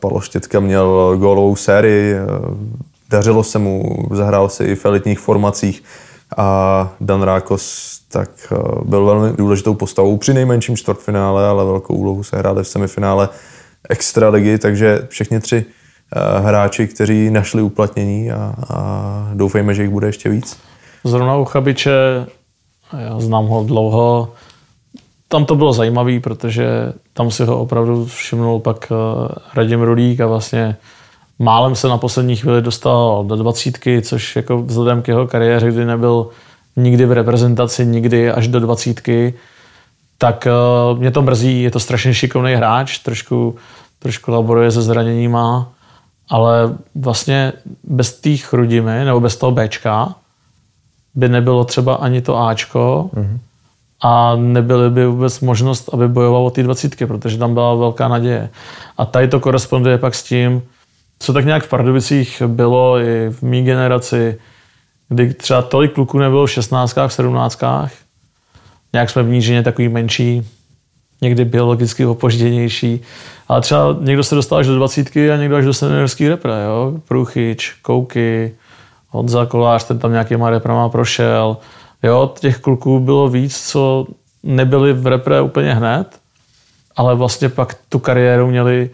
[0.00, 2.20] Pavel Štětka měl gólovou sérii, eh,
[3.10, 5.82] dařilo se mu, zahrál si i v elitních formacích
[6.36, 12.22] a Dan Rákos tak eh, byl velmi důležitou postavou při nejmenším čtvrtfinále, ale velkou úlohu
[12.22, 13.28] se hráli v semifinále
[13.88, 15.64] extraligy, takže všechny tři
[16.16, 20.58] eh, hráči, kteří našli uplatnění a, a doufejme, že jich bude ještě víc.
[21.04, 22.26] Zrovna u Chabiče,
[22.98, 24.32] já znám ho dlouho,
[25.28, 28.94] tam to bylo zajímavé, protože tam si ho opravdu všimnul pak eh,
[29.54, 30.76] Radim Rudík a vlastně
[31.40, 35.84] málem se na poslední chvíli dostal do dvacítky, což jako vzhledem k jeho kariéře, kdy
[35.84, 36.28] nebyl
[36.76, 39.34] nikdy v reprezentaci, nikdy až do dvacítky,
[40.18, 40.48] tak
[40.92, 43.56] uh, mě to mrzí, je to strašně šikovný hráč, trošku,
[43.98, 45.72] trošku laboruje se zraněníma,
[46.28, 47.52] ale vlastně
[47.84, 50.14] bez té chrudimy nebo bez toho Bčka
[51.14, 53.38] by nebylo třeba ani to Ačko mm-hmm.
[54.02, 58.50] a nebyly by vůbec možnost, aby bojoval o ty dvacítky, protože tam byla velká naděje.
[58.98, 60.62] A tady to koresponduje pak s tím,
[61.22, 64.38] co tak nějak v Pardubicích bylo i v mý generaci,
[65.08, 67.60] kdy třeba tolik kluků nebylo v 16, v 17.
[68.92, 70.48] Nějak jsme v nížině takový menší,
[71.22, 73.00] někdy biologicky opožděnější,
[73.48, 76.94] ale třeba někdo se dostal až do 20 a někdo až do seniorský repre, jo?
[77.08, 78.54] Průchyč, Kouky,
[79.08, 81.56] Honza Kolář, ten tam nějakýma reprama prošel.
[82.02, 84.06] Jo, těch kluků bylo víc, co
[84.42, 86.06] nebyli v repre úplně hned,
[86.96, 88.90] ale vlastně pak tu kariéru měli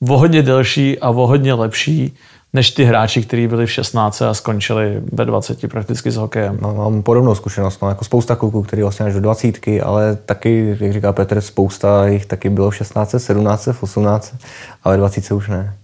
[0.00, 2.16] o hodně delší a o hodně lepší,
[2.52, 6.58] než ty hráči, kteří byli v 16 a skončili ve 20 prakticky s hokejem.
[6.62, 10.76] No, mám podobnou zkušenost, mám jako spousta kluků, kteří vlastně až do 20, ale taky,
[10.80, 14.34] jak říká Petr, spousta jich taky bylo v 16, 17, v 18,
[14.84, 15.74] ale 20 už ne.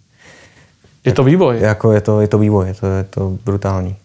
[1.04, 1.60] Je to vývoj?
[1.60, 3.96] Jako je to, je to vývoj, je to, je to brutální.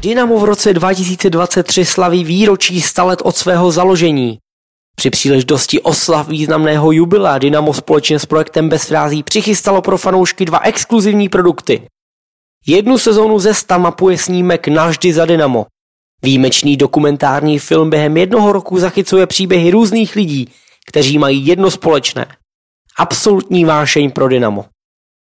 [0.00, 4.38] Dynamo v roce 2023 slaví výročí 100 let od svého založení.
[4.96, 10.58] Při příležitosti oslav významného jubilea Dynamo společně s projektem Bez frází přichystalo pro fanoušky dva
[10.58, 11.82] exkluzivní produkty.
[12.66, 15.66] Jednu sezónu ze sta mapuje snímek Navždy za Dynamo.
[16.22, 20.52] Výjimečný dokumentární film během jednoho roku zachycuje příběhy různých lidí,
[20.88, 22.26] kteří mají jedno společné.
[22.98, 24.64] Absolutní vášeň pro Dynamo.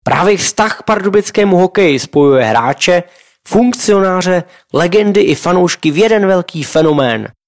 [0.04, 3.04] Právě vztah k pardubickému hokeji spojuje hráče,
[3.48, 7.28] funkcionáře, legendy i fanoušky v jeden velký fenomén–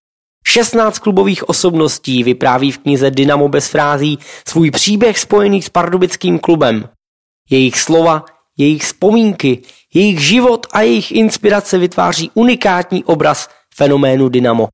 [0.48, 6.90] 16 klubových osobností vypráví v knize Dynamo bez frází svůj příběh spojený s pardubickým klubem.
[7.50, 8.26] Jejich slova,
[8.58, 9.62] jejich vzpomínky,
[9.94, 14.68] jejich život a jejich inspirace vytváří unikátní obraz fenoménu Dynamo.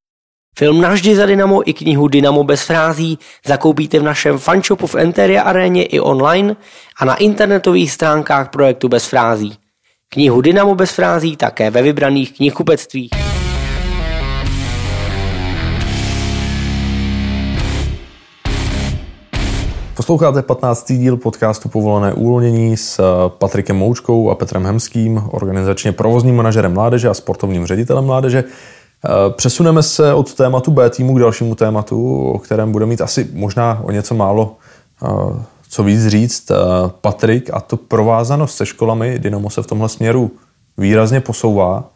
[0.58, 5.42] Film Navždy za Dynamo i knihu Dynamo bez frází zakoupíte v našem fanshopu v Enteria
[5.42, 6.56] aréně i online
[6.98, 9.58] a na internetových stránkách projektu Bez frází.
[10.12, 13.10] Knihu Dynamo bez frází také ve vybraných knihkupectvích.
[19.96, 20.92] Posloucháte 15.
[20.92, 27.10] díl podcastu Povolené uvolnění s eh, Patrikem Moučkou a Petrem Hemským, organizačně provozním manažerem mládeže
[27.10, 28.44] a sportovním ředitelem mládeže.
[29.36, 33.82] Přesuneme se od tématu B týmu k dalšímu tématu, o kterém bude mít asi možná
[33.84, 34.56] o něco málo
[35.70, 36.52] co víc říct.
[37.02, 40.32] Patrik a to provázanost se školami Dynamo se v tomhle směru
[40.78, 41.92] výrazně posouvá.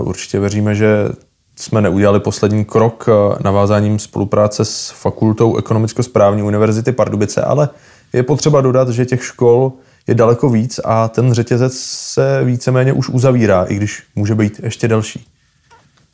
[0.00, 1.08] Určitě věříme, že
[1.56, 3.06] jsme neudělali poslední krok
[3.44, 7.68] navázáním spolupráce s Fakultou ekonomicko-správní univerzity Pardubice, ale
[8.12, 9.72] je potřeba dodat, že těch škol
[10.06, 14.88] je daleko víc a ten řetězec se víceméně už uzavírá, i když může být ještě
[14.88, 15.26] delší.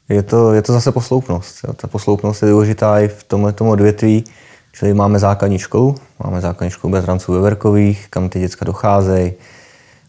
[0.08, 1.56] Je to, je to zase posloupnost.
[1.66, 1.72] Jo.
[1.72, 4.24] Ta posloupnost je důležitá i v tomhle odvětví,
[4.72, 5.94] čili máme základní školu,
[6.24, 9.32] máme základní školu Betranců ve Verkových, kam ty děcka docházejí,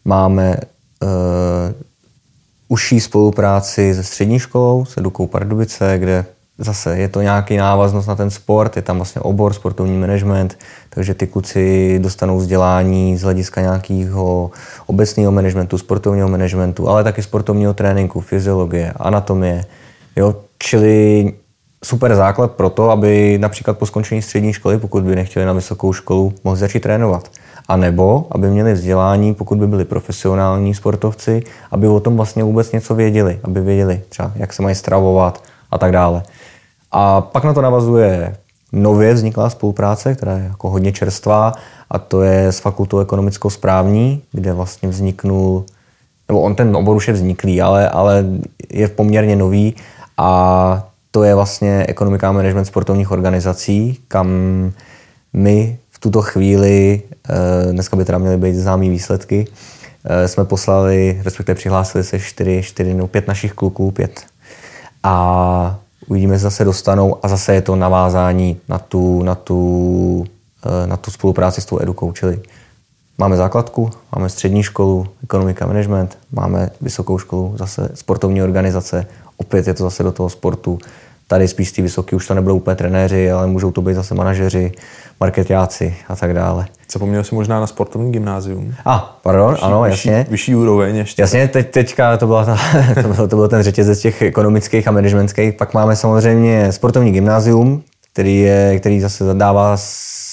[0.05, 0.57] máme
[1.03, 1.09] uh,
[2.67, 6.25] užší spolupráci se střední školou, se Dukou Pardubice, kde
[6.57, 10.57] zase je to nějaký návaznost na ten sport, je tam vlastně obor, sportovní management,
[10.89, 14.51] takže ty kluci dostanou vzdělání z hlediska nějakého
[14.85, 19.65] obecného managementu, sportovního managementu, ale taky sportovního tréninku, fyziologie, anatomie.
[20.15, 20.35] Jo?
[20.57, 21.33] Čili
[21.83, 25.93] super základ pro to, aby například po skončení střední školy, pokud by nechtěli na vysokou
[25.93, 27.29] školu, mohli začít trénovat.
[27.67, 32.71] A nebo aby měli vzdělání, pokud by byli profesionální sportovci, aby o tom vlastně vůbec
[32.71, 36.23] něco věděli, aby věděli třeba, jak se mají stravovat a tak dále.
[36.91, 38.35] A pak na to navazuje
[38.71, 41.53] nově vzniklá spolupráce, která je jako hodně čerstvá,
[41.89, 45.65] a to je s fakultou ekonomicko-správní, kde vlastně vzniknul,
[46.27, 48.25] nebo on ten obor už je vzniklý, ale, ale
[48.69, 49.75] je poměrně nový
[50.17, 54.27] a to je vlastně ekonomika a management sportovních organizací, kam
[55.33, 59.47] my v tuto chvíli, eh, dneska by teda měly být známý výsledky,
[60.05, 64.25] eh, jsme poslali, respektive přihlásili se čtyři, čtyři no pět našich kluků, pět.
[65.03, 70.25] A uvidíme, zase dostanou a zase je to navázání na tu, na tu,
[70.65, 72.41] eh, na tu spolupráci s tou edukou, čili
[73.17, 79.05] máme základku, máme střední školu, ekonomika, management, máme vysokou školu, zase sportovní organizace,
[79.37, 80.79] opět je to zase do toho sportu.
[81.33, 84.71] Tady spíš ty vysoký už to nebudou úplně trenéři, ale můžou to být zase manažeři,
[85.19, 86.65] marketáci a tak dále.
[86.91, 88.73] Zapomněl si možná na sportovní gymnázium.
[88.85, 90.17] A, ah, pardon, vyšší, ano, jasně.
[90.17, 91.21] Vyšší, vyšší úroveň ještě.
[91.21, 92.57] Jasně, teď, teďka to, byla ta,
[93.01, 95.53] to, byl, to byl ten řetězec těch ekonomických a managementských.
[95.53, 99.77] Pak máme samozřejmě sportovní gymnázium, který, je, který zase zadává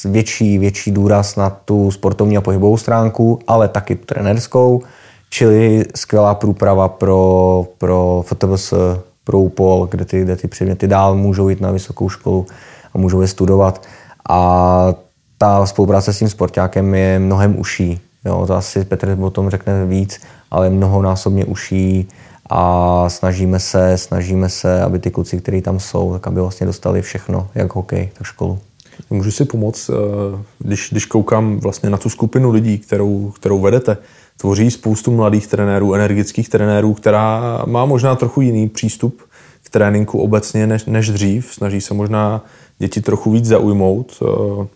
[0.04, 4.82] větší, větší důraz na tu sportovní a pohybovou stránku, ale taky tu trenerskou,
[5.30, 8.74] čili skvělá průprava pro, pro FTVS,
[9.24, 12.46] pro UPOL, kde ty, kde ty předměty dál můžou jít na vysokou školu
[12.94, 13.86] a můžou je studovat.
[14.28, 14.94] A
[15.38, 18.00] ta spolupráce s tím sportákem je mnohem uší.
[18.24, 22.08] Jo, to asi Petr o tom řekne víc, ale mnohonásobně uší
[22.50, 27.02] a snažíme se, snažíme se, aby ty kluci, kteří tam jsou, tak aby vlastně dostali
[27.02, 28.58] všechno, jak hokej, tak školu.
[29.10, 33.96] Můžu si pomoct, eh, když, když koukám vlastně na tu skupinu lidí, kterou, kterou vedete,
[34.40, 39.22] tvoří spoustu mladých trenérů, energických trenérů, která má možná trochu jiný přístup
[39.62, 41.54] k tréninku obecně než, než dřív.
[41.54, 42.44] Snaží se možná
[42.78, 44.22] děti trochu víc zaujmout.
[44.22, 44.66] Eh,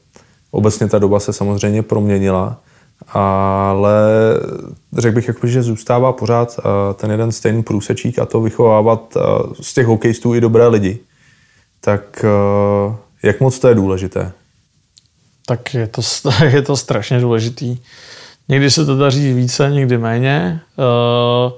[0.51, 2.61] obecně ta doba se samozřejmě proměnila,
[3.09, 3.95] ale
[4.93, 9.17] řekl bych, že zůstává pořád eh, ten jeden stejný průsečík a to vychovávat
[9.61, 10.99] z těch hokejistů i dobré lidi.
[11.81, 12.25] Tak
[13.23, 14.33] jak moc to je důležité?
[15.47, 16.03] Tak je to,
[16.45, 17.79] je to strašně důležitý.
[18.49, 20.61] Někdy se to daří více, někdy méně.
[20.79, 21.53] Eh,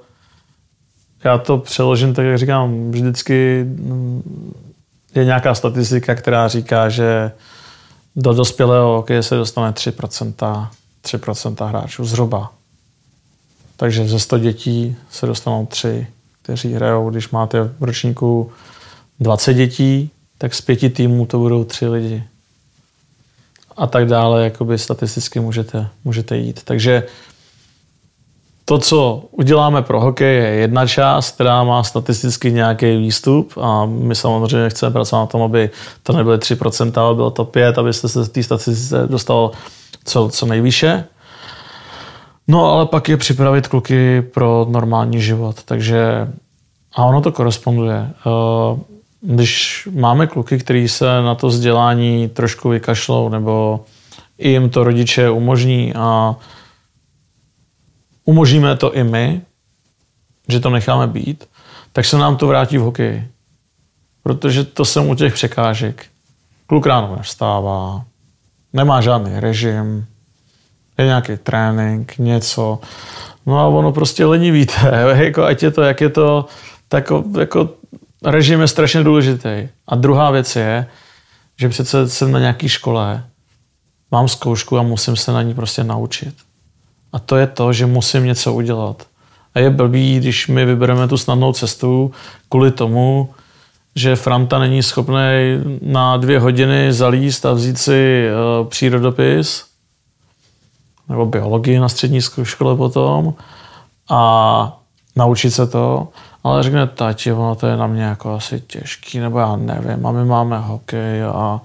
[1.24, 4.54] já to přeložím tak, jak říkám, vždycky mm,
[5.14, 7.32] je nějaká statistika, která říká, že
[8.16, 10.68] do dospělého hokeje se dostane 3%,
[11.04, 12.52] 3% hráčů zhruba.
[13.76, 16.06] Takže ze 100 dětí se dostanou 3,
[16.42, 17.10] kteří hrajou.
[17.10, 18.52] Když máte v ročníku
[19.20, 22.24] 20 dětí, tak z pěti týmů to budou tři lidi.
[23.76, 26.62] A tak dále, jakoby statisticky můžete, můžete jít.
[26.64, 27.02] Takže
[28.64, 34.14] to, co uděláme pro hokej, je jedna část, která má statisticky nějaký výstup a my
[34.14, 35.70] samozřejmě chceme pracovat na tom, aby
[36.02, 39.50] to nebyly 3%, ale bylo to 5%, abyste se z té statistice dostal
[40.04, 41.04] co, co nejvýše.
[42.48, 46.28] No ale pak je připravit kluky pro normální život, takže
[46.96, 48.10] a ono to koresponduje.
[48.26, 48.78] Uh,
[49.20, 53.84] když máme kluky, kteří se na to vzdělání trošku vykašlou, nebo
[54.38, 56.36] i jim to rodiče umožní a
[58.24, 59.40] umožníme to i my,
[60.48, 61.48] že to necháme být,
[61.92, 63.28] tak se nám to vrátí v hokeji.
[64.22, 66.06] Protože to jsem u těch překážek.
[66.66, 68.04] Kluk ráno nevstává,
[68.72, 70.06] nemá žádný režim,
[70.98, 72.78] je nějaký trénink, něco.
[73.46, 76.46] No a ono prostě lenivíte, jako ať je to, jak je to,
[76.88, 77.68] tak jako
[78.24, 79.68] režim je strašně důležitý.
[79.88, 80.86] A druhá věc je,
[81.56, 83.24] že přece jsem na nějaké škole,
[84.10, 86.34] mám zkoušku a musím se na ní prostě naučit.
[87.12, 89.06] A to je to, že musím něco udělat.
[89.54, 92.12] A je blbý, když my vybereme tu snadnou cestu
[92.48, 93.34] kvůli tomu,
[93.94, 95.16] že Franta není schopný
[95.82, 98.28] na dvě hodiny zalíst a vzít si
[98.60, 99.64] uh, přírodopis
[101.08, 103.34] nebo biologii na střední škole potom
[104.10, 104.80] a
[105.16, 106.08] naučit se to,
[106.46, 110.12] ale řekne tati, ono to je na mě jako asi těžký, nebo já nevím, a
[110.12, 111.60] my máme hokej a,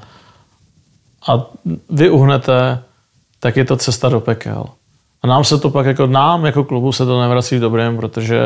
[1.28, 1.46] a
[1.90, 2.84] vy uhnete,
[3.40, 4.66] tak je to cesta do pekel.
[5.22, 8.42] A nám se to pak jako nám, jako klubu se to nevrací v dobrém, protože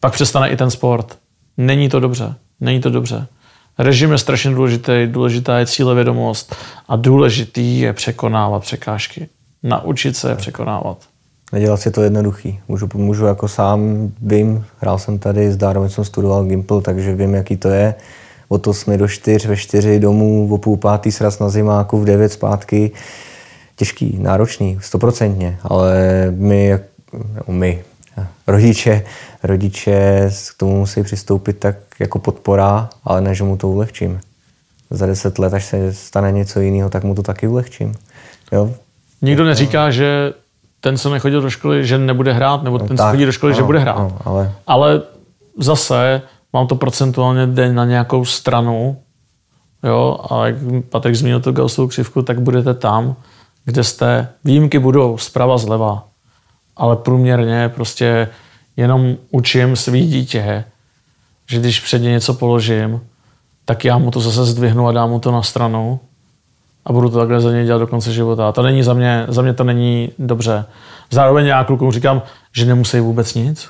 [0.00, 1.18] pak přestane i ten sport.
[1.56, 2.34] Není to dobře.
[2.60, 3.26] Není to dobře.
[3.78, 6.56] Režim je strašně důležitý, důležitá je cílevědomost
[6.88, 9.28] a důležitý je překonávat překážky.
[9.62, 10.98] Naučit se je překonávat.
[11.52, 12.60] Nedělat si to jednoduchý.
[12.68, 17.56] Můžu, můžu jako sám, vím, hrál jsem tady, zároveň jsem studoval Gimple, takže vím, jaký
[17.56, 17.94] to je.
[18.48, 22.32] Od 8 do 4, ve 4 domů, o půl pátý sraz na zimáku, v 9
[22.32, 22.90] zpátky.
[23.76, 26.78] Těžký, náročný, stoprocentně, ale my,
[27.48, 27.84] no my,
[28.46, 29.02] rodiče,
[29.42, 34.20] rodiče k tomu musí přistoupit tak jako podpora, ale ne, že mu to ulehčím.
[34.90, 37.94] Za deset let, až se stane něco jiného, tak mu to taky ulehčím.
[38.52, 38.74] Jo?
[39.22, 40.32] Nikdo neříká, že
[40.80, 43.56] ten, co nechodil do školy, že nebude hrát, nebo ten, co chodí do školy, no,
[43.56, 43.98] že bude hrát.
[43.98, 44.52] No, ale...
[44.66, 45.02] ale
[45.58, 46.22] zase
[46.52, 48.96] mám to procentuálně den na nějakou stranu,
[49.82, 50.56] jo, a jak
[50.90, 53.16] Patrik zmínil tu Gaussovou křivku, tak budete tam,
[53.64, 54.28] kde jste.
[54.44, 56.04] Výjimky budou zprava, zleva,
[56.76, 58.28] ale průměrně prostě
[58.76, 60.64] jenom učím svý dítě,
[61.46, 63.00] že když před ně něco položím,
[63.64, 66.00] tak já mu to zase zdvihnu a dám mu to na stranu
[66.84, 68.48] a budu to takhle za něj dělat do konce života.
[68.48, 70.64] A to není za mě, za mě to není dobře.
[71.10, 72.22] Zároveň já klukům říkám,
[72.56, 73.68] že nemusí vůbec nic,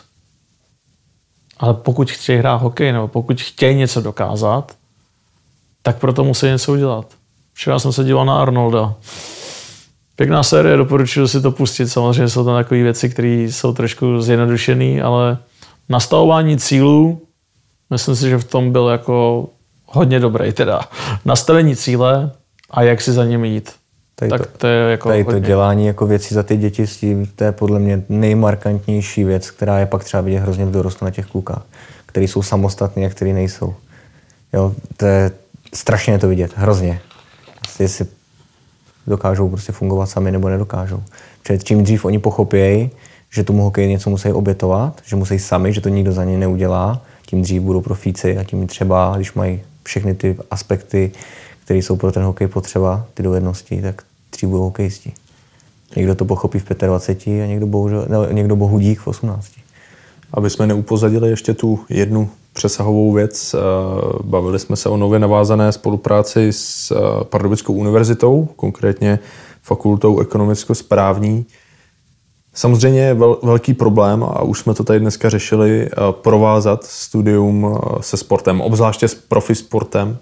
[1.58, 4.72] ale pokud chtějí hrát hokej nebo pokud chtějí něco dokázat,
[5.82, 7.06] tak proto musí něco udělat.
[7.52, 8.94] Včera jsem se díval na Arnolda.
[10.16, 11.88] Pěkná série, doporučuji si to pustit.
[11.88, 15.38] Samozřejmě jsou tam takové věci, které jsou trošku zjednodušené, ale
[15.88, 17.22] nastavování cílů,
[17.90, 19.48] myslím si, že v tom byl jako
[19.86, 20.80] hodně dobrý teda.
[21.24, 22.30] Nastavení cíle
[22.70, 23.72] a jak si za ním jít.
[24.14, 26.84] Tady tak to, to je jako tady to dělání jako věcí za ty děti,
[27.36, 31.10] to je podle mě nejmarkantnější věc, která je pak třeba vidět hrozně v dorostu na
[31.10, 31.62] těch klukách,
[32.06, 33.74] který jsou samostatní a který nejsou.
[34.52, 35.30] Jo, to je
[35.74, 37.00] strašně to vidět, hrozně.
[37.78, 38.06] Jestli
[39.06, 41.02] dokážou prostě fungovat sami nebo nedokážou.
[41.42, 42.90] Protože čím dřív oni pochopějí,
[43.30, 47.02] že tomu hokeji něco musí obětovat, že musí sami, že to nikdo za ně neudělá,
[47.26, 51.12] tím dřív budou profíci a tím třeba, když mají všechny ty aspekty,
[51.68, 54.02] které jsou pro ten hokej potřeba, ty dovednosti, tak
[54.32, 55.12] dřív budou hokejisti.
[55.96, 59.46] Někdo to pochopí v 25 a někdo, bohužel, ne, někdo bohudík v 18.
[60.32, 63.54] Aby jsme neupozadili ještě tu jednu přesahovou věc.
[63.54, 63.58] Eh,
[64.22, 69.18] bavili jsme se o nově navázané spolupráci s eh, Pardubickou univerzitou, konkrétně
[69.62, 71.46] fakultou ekonomicko-správní.
[72.54, 77.78] Samozřejmě je vel, velký problém, a už jsme to tady dneska řešili, eh, provázat studium
[78.00, 80.18] se sportem, obzvláště s profisportem,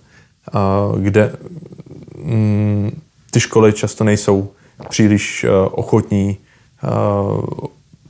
[0.99, 1.32] kde
[2.18, 4.49] mm, ty školy často nejsou
[4.88, 6.36] příliš ochotní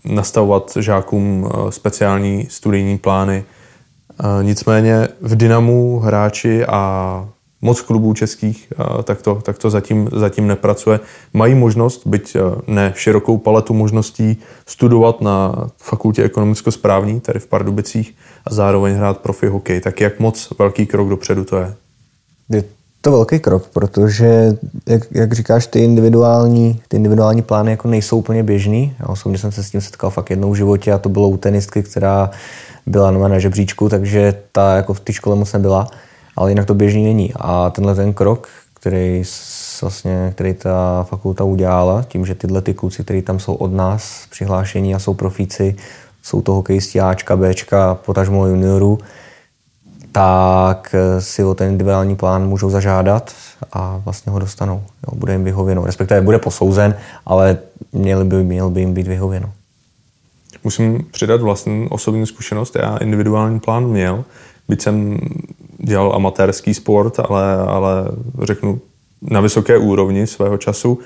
[0.05, 3.45] nastavovat žákům speciální studijní plány,
[4.43, 7.29] Nicméně v Dynamu hráči a
[7.63, 8.73] moc klubů českých
[9.05, 11.01] tak to, tak to zatím, zatím nepracuje.
[11.33, 18.15] Mají možnost, byť ne širokou paletu možností, studovat na fakultě ekonomicko-správní, tady v Pardubicích,
[18.45, 19.81] a zároveň hrát profi hokej.
[19.81, 21.75] Tak jak moc velký krok dopředu to je?
[22.51, 22.65] Je
[23.01, 28.43] to velký krok, protože, jak, jak říkáš, ty individuální, ty individuální plány jako nejsou úplně
[28.43, 28.95] běžný.
[29.01, 31.37] Já osobně jsem se s tím setkal fakt jednou v životě a to bylo u
[31.37, 32.31] tenistky, která
[32.87, 35.87] byla na žebříčku, takže ta jako v té škole moc nebyla,
[36.37, 37.33] ale jinak to běžný není.
[37.37, 39.23] A tenhle ten krok, který
[39.83, 44.27] vlastně, který ta fakulta udělala, tím, že tyhle ty kluci, kteří tam jsou od nás
[44.31, 45.77] přihlášení a jsou profíci,
[46.23, 48.99] jsou to hokejisti Ačka, Bčka, potažmo juniorů,
[50.17, 53.35] tak si o ten individuální plán můžou zažádat
[53.73, 54.83] a vlastně ho dostanou.
[55.07, 55.85] Jo, bude jim vyhověno.
[55.85, 56.97] Respektive bude posouzen,
[57.27, 57.59] ale
[57.93, 59.53] měl by, měl by jim být vyhověno.
[60.65, 62.77] Musím přidat vlastní osobní zkušenost.
[62.77, 64.25] Já individuální plán měl,
[64.69, 65.19] byť jsem
[65.79, 68.05] dělal amatérský sport, ale, ale
[68.43, 68.81] řeknu
[69.23, 70.99] na vysoké úrovni svého času.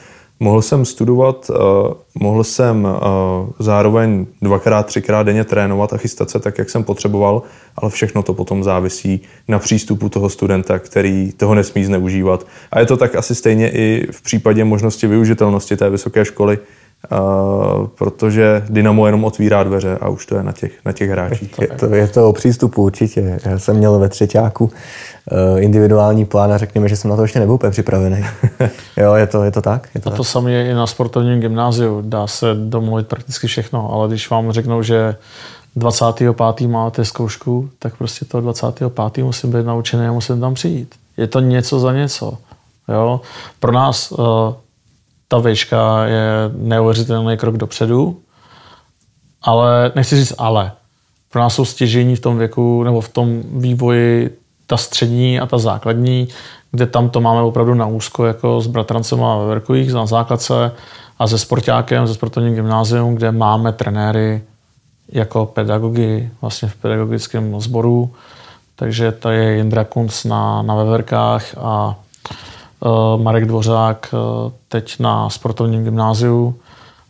[0.42, 1.56] Mohl jsem studovat, uh,
[2.14, 2.90] mohl jsem uh,
[3.58, 7.42] zároveň dvakrát, třikrát denně trénovat a chystat se tak, jak jsem potřeboval,
[7.76, 12.46] ale všechno to potom závisí na přístupu toho studenta, který toho nesmí zneužívat.
[12.72, 16.58] A je to tak asi stejně i v případě možnosti využitelnosti té vysoké školy,
[17.12, 21.54] Uh, protože Dynamo jenom otvírá dveře a už to je na těch, na těch hráčích.
[21.60, 23.40] Je to, je to o přístupu určitě.
[23.44, 27.38] Já jsem měl ve třetíku uh, individuální plán a řekněme, že jsem na to ještě
[27.38, 28.24] nebyl úplně připravený.
[28.96, 29.88] jo, je to, je to tak.
[29.94, 32.02] Je to a to samé je i na sportovním gymnáziu.
[32.04, 35.16] Dá se domluvit prakticky všechno, ale když vám řeknou, že
[35.76, 36.68] 25.
[36.68, 39.24] máte zkoušku, tak prostě to 25.
[39.24, 40.94] musím být naučený a musím tam přijít.
[41.16, 42.38] Je to něco za něco.
[42.88, 43.20] Jo?
[43.60, 44.18] Pro nás uh,
[45.30, 48.20] ta výška je neuvěřitelný krok dopředu,
[49.42, 50.72] ale, nechci říct ale,
[51.32, 55.58] pro nás jsou stěžení v tom věku nebo v tom vývoji ta střední a ta
[55.58, 56.28] základní,
[56.70, 60.72] kde tam to máme opravdu na úzko jako s bratrancem a Verkových na základce
[61.18, 64.42] a se sportákem, ze sportovním gymnázium, kde máme trenéry
[65.12, 68.10] jako pedagogy vlastně v pedagogickém sboru.
[68.76, 71.96] Takže to je Jindra Kunc na, na Veverkách a
[73.16, 76.60] Marek Dvořák uh, teď na sportovním gymnáziu.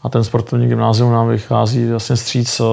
[0.03, 2.67] A ten sportovní gymnázium nám vychází vlastně stříc, uh,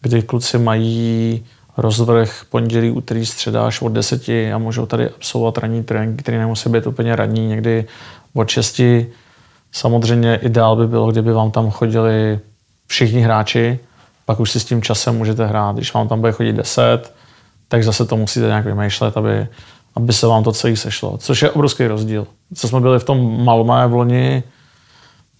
[0.00, 1.44] kdy kluci mají
[1.76, 6.68] rozvrh pondělí, úterý, středa až od deseti a můžou tady absolvovat ranní trénink, který nemusí
[6.70, 7.86] být úplně ranní, někdy
[8.34, 9.06] od šesti.
[9.72, 12.40] Samozřejmě ideál by bylo, kdyby vám tam chodili
[12.86, 13.78] všichni hráči,
[14.26, 15.76] pak už si s tím časem můžete hrát.
[15.76, 17.14] Když vám tam bude chodit 10,
[17.68, 19.48] tak zase to musíte nějak vymýšlet, aby,
[19.98, 21.16] aby se vám to celé sešlo.
[21.18, 22.26] Což je obrovský rozdíl.
[22.54, 24.42] Co jsme byli v tom Malmé v loni,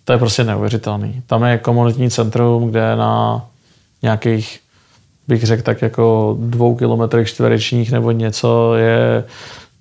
[0.04, 1.22] to je prostě neuvěřitelný.
[1.26, 3.44] Tam je komunitní centrum, kde na
[4.02, 4.60] nějakých,
[5.28, 9.24] bych řekl tak jako dvou kilometrech čtverečních nebo něco je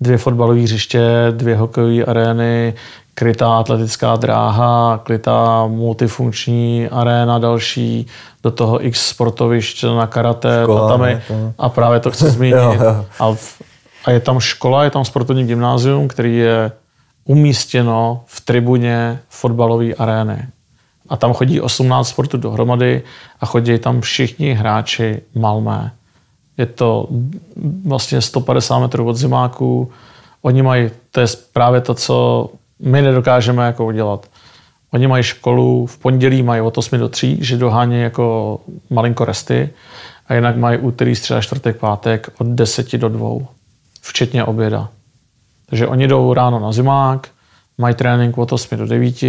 [0.00, 2.74] dvě fotbalové hřiště, dvě hokejové arény,
[3.14, 8.06] krytá atletická dráha, krytá multifunkční aréna další,
[8.42, 12.54] do toho x sportovišť na karate, Škola, tatami, ne, to- a právě to chci zmínit.
[12.62, 13.04] Jo, jo.
[13.18, 13.62] A, v,
[14.04, 16.72] a je tam škola, je tam sportovní gymnázium, který je
[17.24, 20.48] umístěno v tribuně fotbalové arény.
[21.08, 23.02] A tam chodí 18 sportů dohromady
[23.40, 25.92] a chodí tam všichni hráči Malmé.
[26.58, 27.08] Je to
[27.84, 29.90] vlastně 150 metrů od zimáků.
[30.42, 32.48] Oni mají, to je právě to, co
[32.80, 34.26] my nedokážeme jako udělat.
[34.92, 39.70] Oni mají školu, v pondělí mají od 8 do 3, že dohání jako malinko resty
[40.26, 43.28] a jinak mají úterý, středa, čtvrtek, pátek od 10 do 2,
[44.08, 44.88] včetně oběda.
[45.66, 47.28] Takže oni jdou ráno na zimák,
[47.78, 49.22] mají trénink od 8 do 9,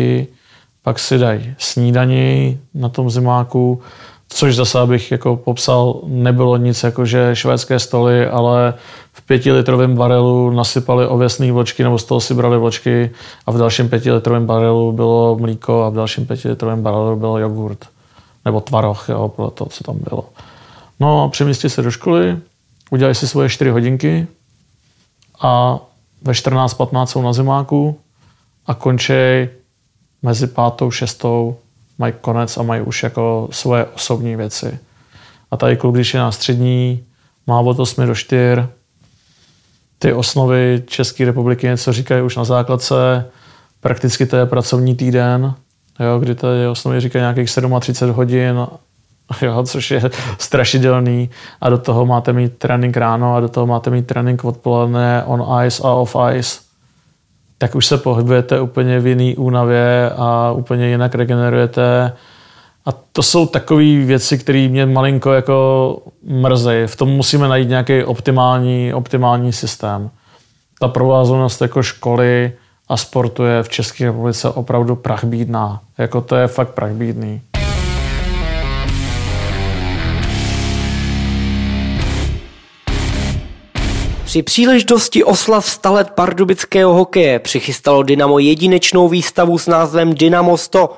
[0.84, 3.82] pak si dají snídani na tom zimáku,
[4.30, 8.74] což zase, abych jako popsal, nebylo nic jako že švédské stoly, ale
[9.14, 13.12] v pětilitrovém barelu nasypali ověsné vločky, nebo z toho si brali vločky
[13.46, 17.86] a v dalším pětilitrovém barelu bylo mlíko a v dalším pětilitrovém barelu byl jogurt.
[18.46, 20.26] Nebo tvaroh, jo, podle toho, co tam bylo.
[21.00, 22.38] No a přemístí se do školy,
[22.90, 24.28] udělají si svoje 4 hodinky
[25.40, 25.80] a
[26.22, 28.00] ve 14.15 jsou na zimáku
[28.66, 29.14] a končí
[30.22, 31.58] mezi pátou, šestou,
[31.98, 34.80] mají konec a mají už jako svoje osobní věci.
[35.52, 37.04] A tady kluk, když je na střední,
[37.48, 38.62] má od 8 do 4,
[40.00, 43.26] ty osnovy České republiky něco říkají už na základce,
[43.80, 45.54] prakticky to je pracovní týden,
[46.00, 48.68] jo, kdy ty osnovy říkají nějakých 37 hodin,
[49.42, 50.02] jo, což je
[50.38, 51.30] strašidelný
[51.62, 55.66] a do toho máte mít trénink ráno a do toho máte mít trénink odpoledne on
[55.66, 56.70] ice a off ice
[57.60, 62.14] tak už se pohybujete úplně v jiný únavě a úplně jinak regenerujete.
[62.86, 66.88] A to jsou takové věci, které mě malinko jako mrzejí.
[66.88, 70.10] V tom musíme najít nějaký optimální, optimální systém.
[70.80, 72.54] Ta provázanost jako školy
[72.90, 75.82] a sportu je v České republice opravdu prachbídná.
[75.98, 77.42] Jako to je fakt prachbídný.
[84.30, 90.98] Při příležitosti oslav 100 let pardubického hokeje přichystalo Dynamo jedinečnou výstavu s názvem Dynamo 100.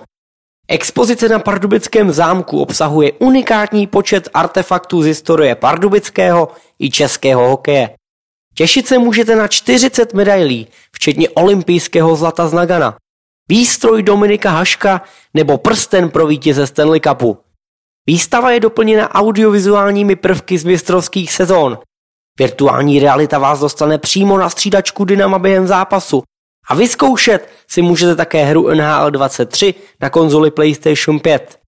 [0.67, 6.49] Expozice na pardubickém zámku obsahuje unikátní počet artefaktů z historie pardubického
[6.79, 7.95] i českého hokeje.
[8.53, 12.97] Těšit se můžete na 40 medailí, včetně olympijského zlata z Nagana,
[13.49, 15.01] výstroj Dominika Haška
[15.33, 17.37] nebo prsten pro vítěze Stanley Cupu.
[18.07, 21.77] Výstava je doplněna audiovizuálními prvky z mistrovských sezón,
[22.39, 26.23] Virtuální realita vás dostane přímo na střídačku Dynama během zápasu.
[26.67, 31.59] A vyzkoušet si můžete také hru NHL 23 na konzoli PlayStation 5.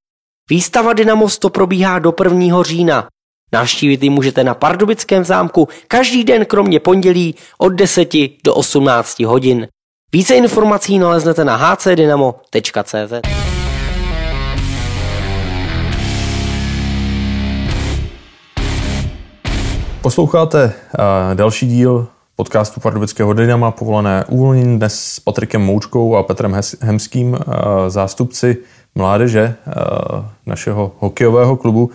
[0.49, 2.63] Výstava Dynamo 100 probíhá do 1.
[2.63, 3.07] října.
[3.53, 8.09] Navštívit ji můžete na Pardubickém zámku každý den kromě pondělí od 10
[8.43, 9.67] do 18 hodin.
[10.11, 13.52] Více informací naleznete na hcdynamo.cz.
[20.03, 20.71] Posloucháte uh,
[21.35, 27.39] další díl podcastu Pardubického Dynama povolené uvolnění dnes s Patrikem Moučkou a Petrem Hemským, uh,
[27.87, 28.57] zástupci
[28.95, 29.55] mládeže
[30.45, 31.91] našeho hokejového klubu.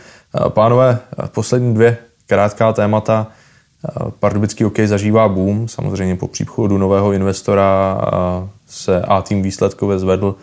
[0.49, 3.27] Pánové, poslední dvě krátká témata.
[4.21, 8.01] Pardubický hokej zažívá boom, samozřejmě po příchodu nového investora
[8.67, 10.35] se A-tým výsledkově zvedl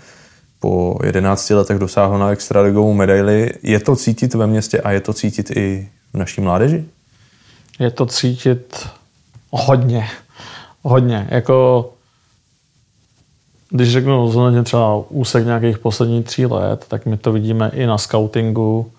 [0.59, 3.51] po 11 letech dosáhl na extraligovou medaili.
[3.63, 6.85] Je to cítit ve městě a je to cítit i v naší mládeži?
[7.79, 8.89] Je to cítit
[9.51, 10.07] hodně.
[10.81, 11.27] Hodně.
[11.29, 11.89] Jako
[13.69, 17.97] když řeknu zhodně třeba úsek nějakých posledních tří let, tak my to vidíme i na
[17.97, 18.91] scoutingu,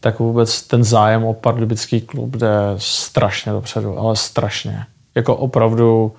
[0.00, 4.84] tak vůbec ten zájem o pardubický klub jde strašně dopředu, ale strašně.
[5.14, 6.12] Jako opravdu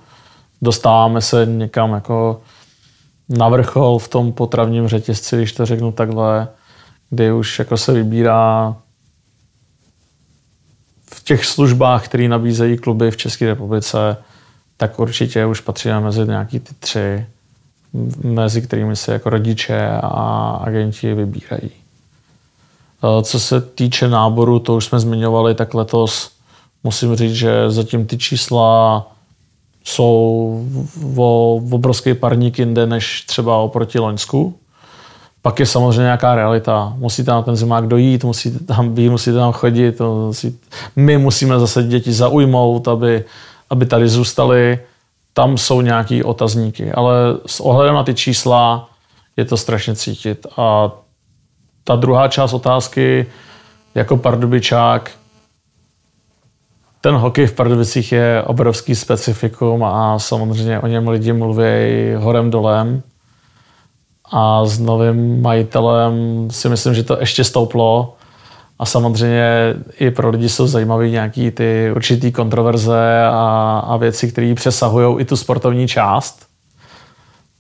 [0.61, 2.41] dostáváme se někam jako
[3.29, 6.47] na vrchol v tom potravním řetězci, když to řeknu takhle,
[7.09, 8.75] kdy už jako se vybírá
[11.13, 14.17] v těch službách, které nabízejí kluby v České republice,
[14.77, 17.25] tak určitě už patříme mezi nějaký ty tři,
[18.23, 21.71] mezi kterými se jako rodiče a agenti vybírají.
[21.71, 26.31] E, co se týče náboru, to už jsme zmiňovali, tak letos
[26.83, 29.07] musím říct, že zatím ty čísla
[29.83, 30.65] jsou
[31.15, 34.55] o obrovský parník jinde než třeba oproti Loňsku.
[35.41, 36.93] Pak je samozřejmě nějaká realita.
[36.97, 39.99] Musíte na ten zimák dojít, musíte tam být, musíte tam chodit.
[39.99, 40.57] Musíte...
[40.95, 43.25] My musíme zase děti zaujmout, aby,
[43.69, 44.79] aby tady zůstali.
[45.33, 47.13] Tam jsou nějaký otazníky, ale
[47.45, 48.89] s ohledem na ty čísla
[49.37, 50.47] je to strašně cítit.
[50.57, 50.91] A
[51.83, 53.25] ta druhá část otázky,
[53.95, 55.11] jako pardubičák,
[57.01, 61.63] ten hokej v Pardubicích je obrovský specifikum a samozřejmě o něm lidi mluví
[62.17, 63.03] horem dolem.
[64.31, 66.13] A s novým majitelem
[66.51, 68.15] si myslím, že to ještě stouplo.
[68.79, 74.53] A samozřejmě i pro lidi jsou zajímavé nějaký ty určitý kontroverze a, a věci, které
[74.55, 76.47] přesahují i tu sportovní část.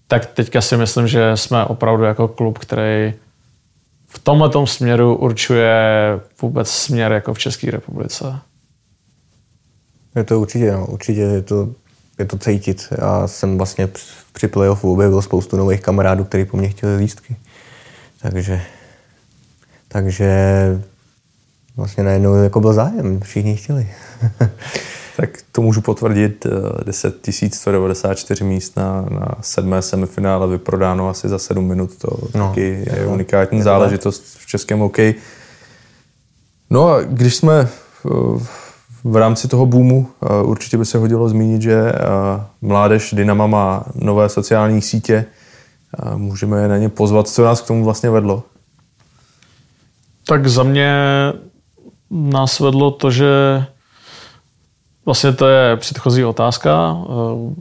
[0.07, 3.13] Tak teďka si myslím, že jsme opravdu jako klub, který
[4.07, 5.75] v tomhle směru určuje
[6.41, 8.39] vůbec směr jako v České republice.
[10.15, 11.69] Je to určitě, no, určitě je to,
[12.21, 12.87] je to cítit.
[12.97, 13.89] Já jsem vlastně
[14.33, 17.35] při playoffu objevil spoustu nových kamarádů, kteří po mně chtěli lístky.
[18.21, 18.61] Takže,
[19.87, 20.31] takže
[21.77, 23.87] vlastně najednou jako byl zájem, všichni chtěli.
[25.17, 26.47] tak to můžu potvrdit,
[26.85, 27.15] 10
[27.53, 32.99] 194 míst na, na sedmé semifinále vyprodáno asi za 7 minut, to no, taky je
[32.99, 35.15] jako, unikátní je záležitost v českém hokeji.
[36.69, 37.67] No a když jsme
[38.03, 38.70] v
[39.17, 41.99] rámci toho boomu eh, určitě by se hodilo zmínit, že eh,
[42.61, 45.25] mládež Dynama má nové sociální sítě.
[46.15, 47.27] Můžeme je na ně pozvat.
[47.27, 48.43] Co nás k tomu vlastně vedlo?
[50.25, 50.93] Tak za mě
[52.09, 53.63] nás vedlo to, že
[55.05, 57.07] vlastně to je předchozí otázka, eh,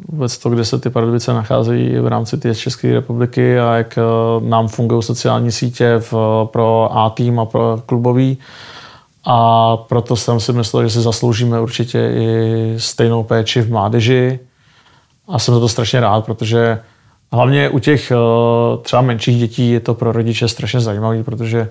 [0.09, 3.99] vůbec to, kde se ty Pardubice nacházejí v rámci té České republiky a jak
[4.41, 6.15] nám fungují sociální sítě v,
[6.53, 8.39] pro A-tým a pro klubový.
[9.25, 14.39] A proto jsem si myslel, že si zasloužíme určitě i stejnou péči v mládeži.
[15.29, 16.81] A jsem za to strašně rád, protože
[17.33, 18.17] hlavně u těch eh,
[18.83, 21.69] třeba menších dětí je to pro rodiče strašně zajímavé, protože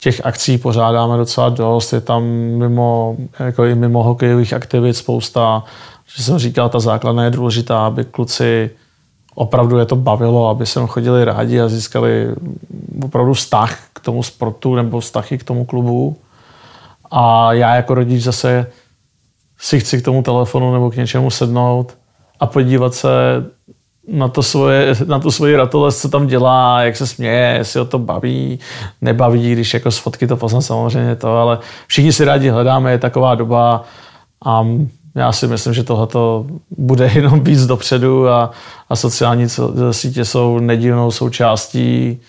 [0.00, 5.64] těch akcí pořádáme docela dost, je tam mimo, jako i mimo hokejových aktivit spousta,
[6.16, 8.70] že jsem říkal, ta základna je důležitá, aby kluci
[9.34, 12.34] opravdu je to bavilo, aby sem chodili rádi a získali
[13.02, 16.16] opravdu vztah k tomu sportu nebo vztahy k tomu klubu.
[17.10, 18.66] A já jako rodič zase
[19.58, 21.98] si chci k tomu telefonu nebo k něčemu sednout
[22.40, 23.08] a podívat se
[24.08, 27.84] na, to svoje, na tu svoji ratolest, co tam dělá, jak se směje, jestli ho
[27.84, 28.58] to baví,
[29.00, 32.98] nebaví, když jako z fotky to poznám samozřejmě to, ale všichni si rádi hledáme, je
[32.98, 33.84] taková doba
[34.44, 34.66] a
[35.14, 36.08] já si myslím, že tohle
[36.70, 38.50] bude jenom víc dopředu a,
[38.88, 39.46] a sociální
[39.90, 42.20] sítě jsou nedílnou součástí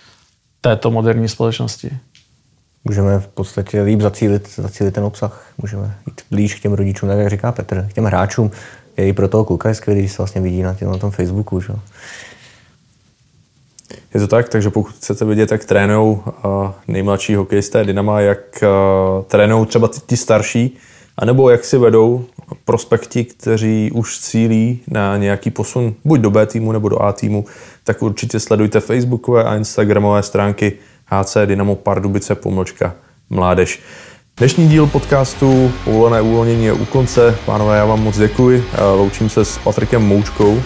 [0.62, 1.90] této moderní společnosti
[2.86, 5.52] můžeme v podstatě líp zacílit, zacílit ten obsah.
[5.58, 8.52] Můžeme jít blíž k těm rodičům, tak jak říká Petr, k těm hráčům.
[8.98, 11.12] Je i pro toho kluka je skvělý, když se vlastně vidí na, těm, na tom
[11.12, 11.62] Facebooku.
[11.62, 11.74] Že?
[14.14, 19.24] Je to tak, takže pokud chcete vidět, jak trénují uh, nejmladší hokejisté Dynama, jak uh,
[19.24, 20.78] trénují třeba ty starší,
[21.18, 22.26] anebo jak si vedou
[22.66, 27.46] prospekti, kteří už cílí na nějaký posun buď do B týmu nebo do A týmu,
[27.84, 30.74] tak určitě sledujte facebookové a instagramové stránky
[31.12, 32.94] HC Dynamo Pardubice pomlčka
[33.30, 33.80] mládež.
[34.38, 37.38] Dnešní díl podcastu Povolené uvolnění je u konce.
[37.46, 38.66] Pánové, já vám moc děkuji.
[38.96, 40.62] Loučím se s Patrikem Moučkou.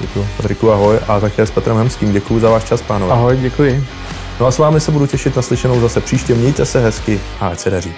[0.00, 0.26] Děkuji.
[0.36, 0.98] Patriku, ahoj.
[1.08, 2.12] A také s Petrem Hemským.
[2.12, 3.12] Děkuji za váš čas, pánové.
[3.12, 3.84] Ahoj, děkuji.
[4.40, 6.34] No a s vámi se budu těšit na slyšenou zase příště.
[6.34, 7.94] Mějte se hezky a ať se daří.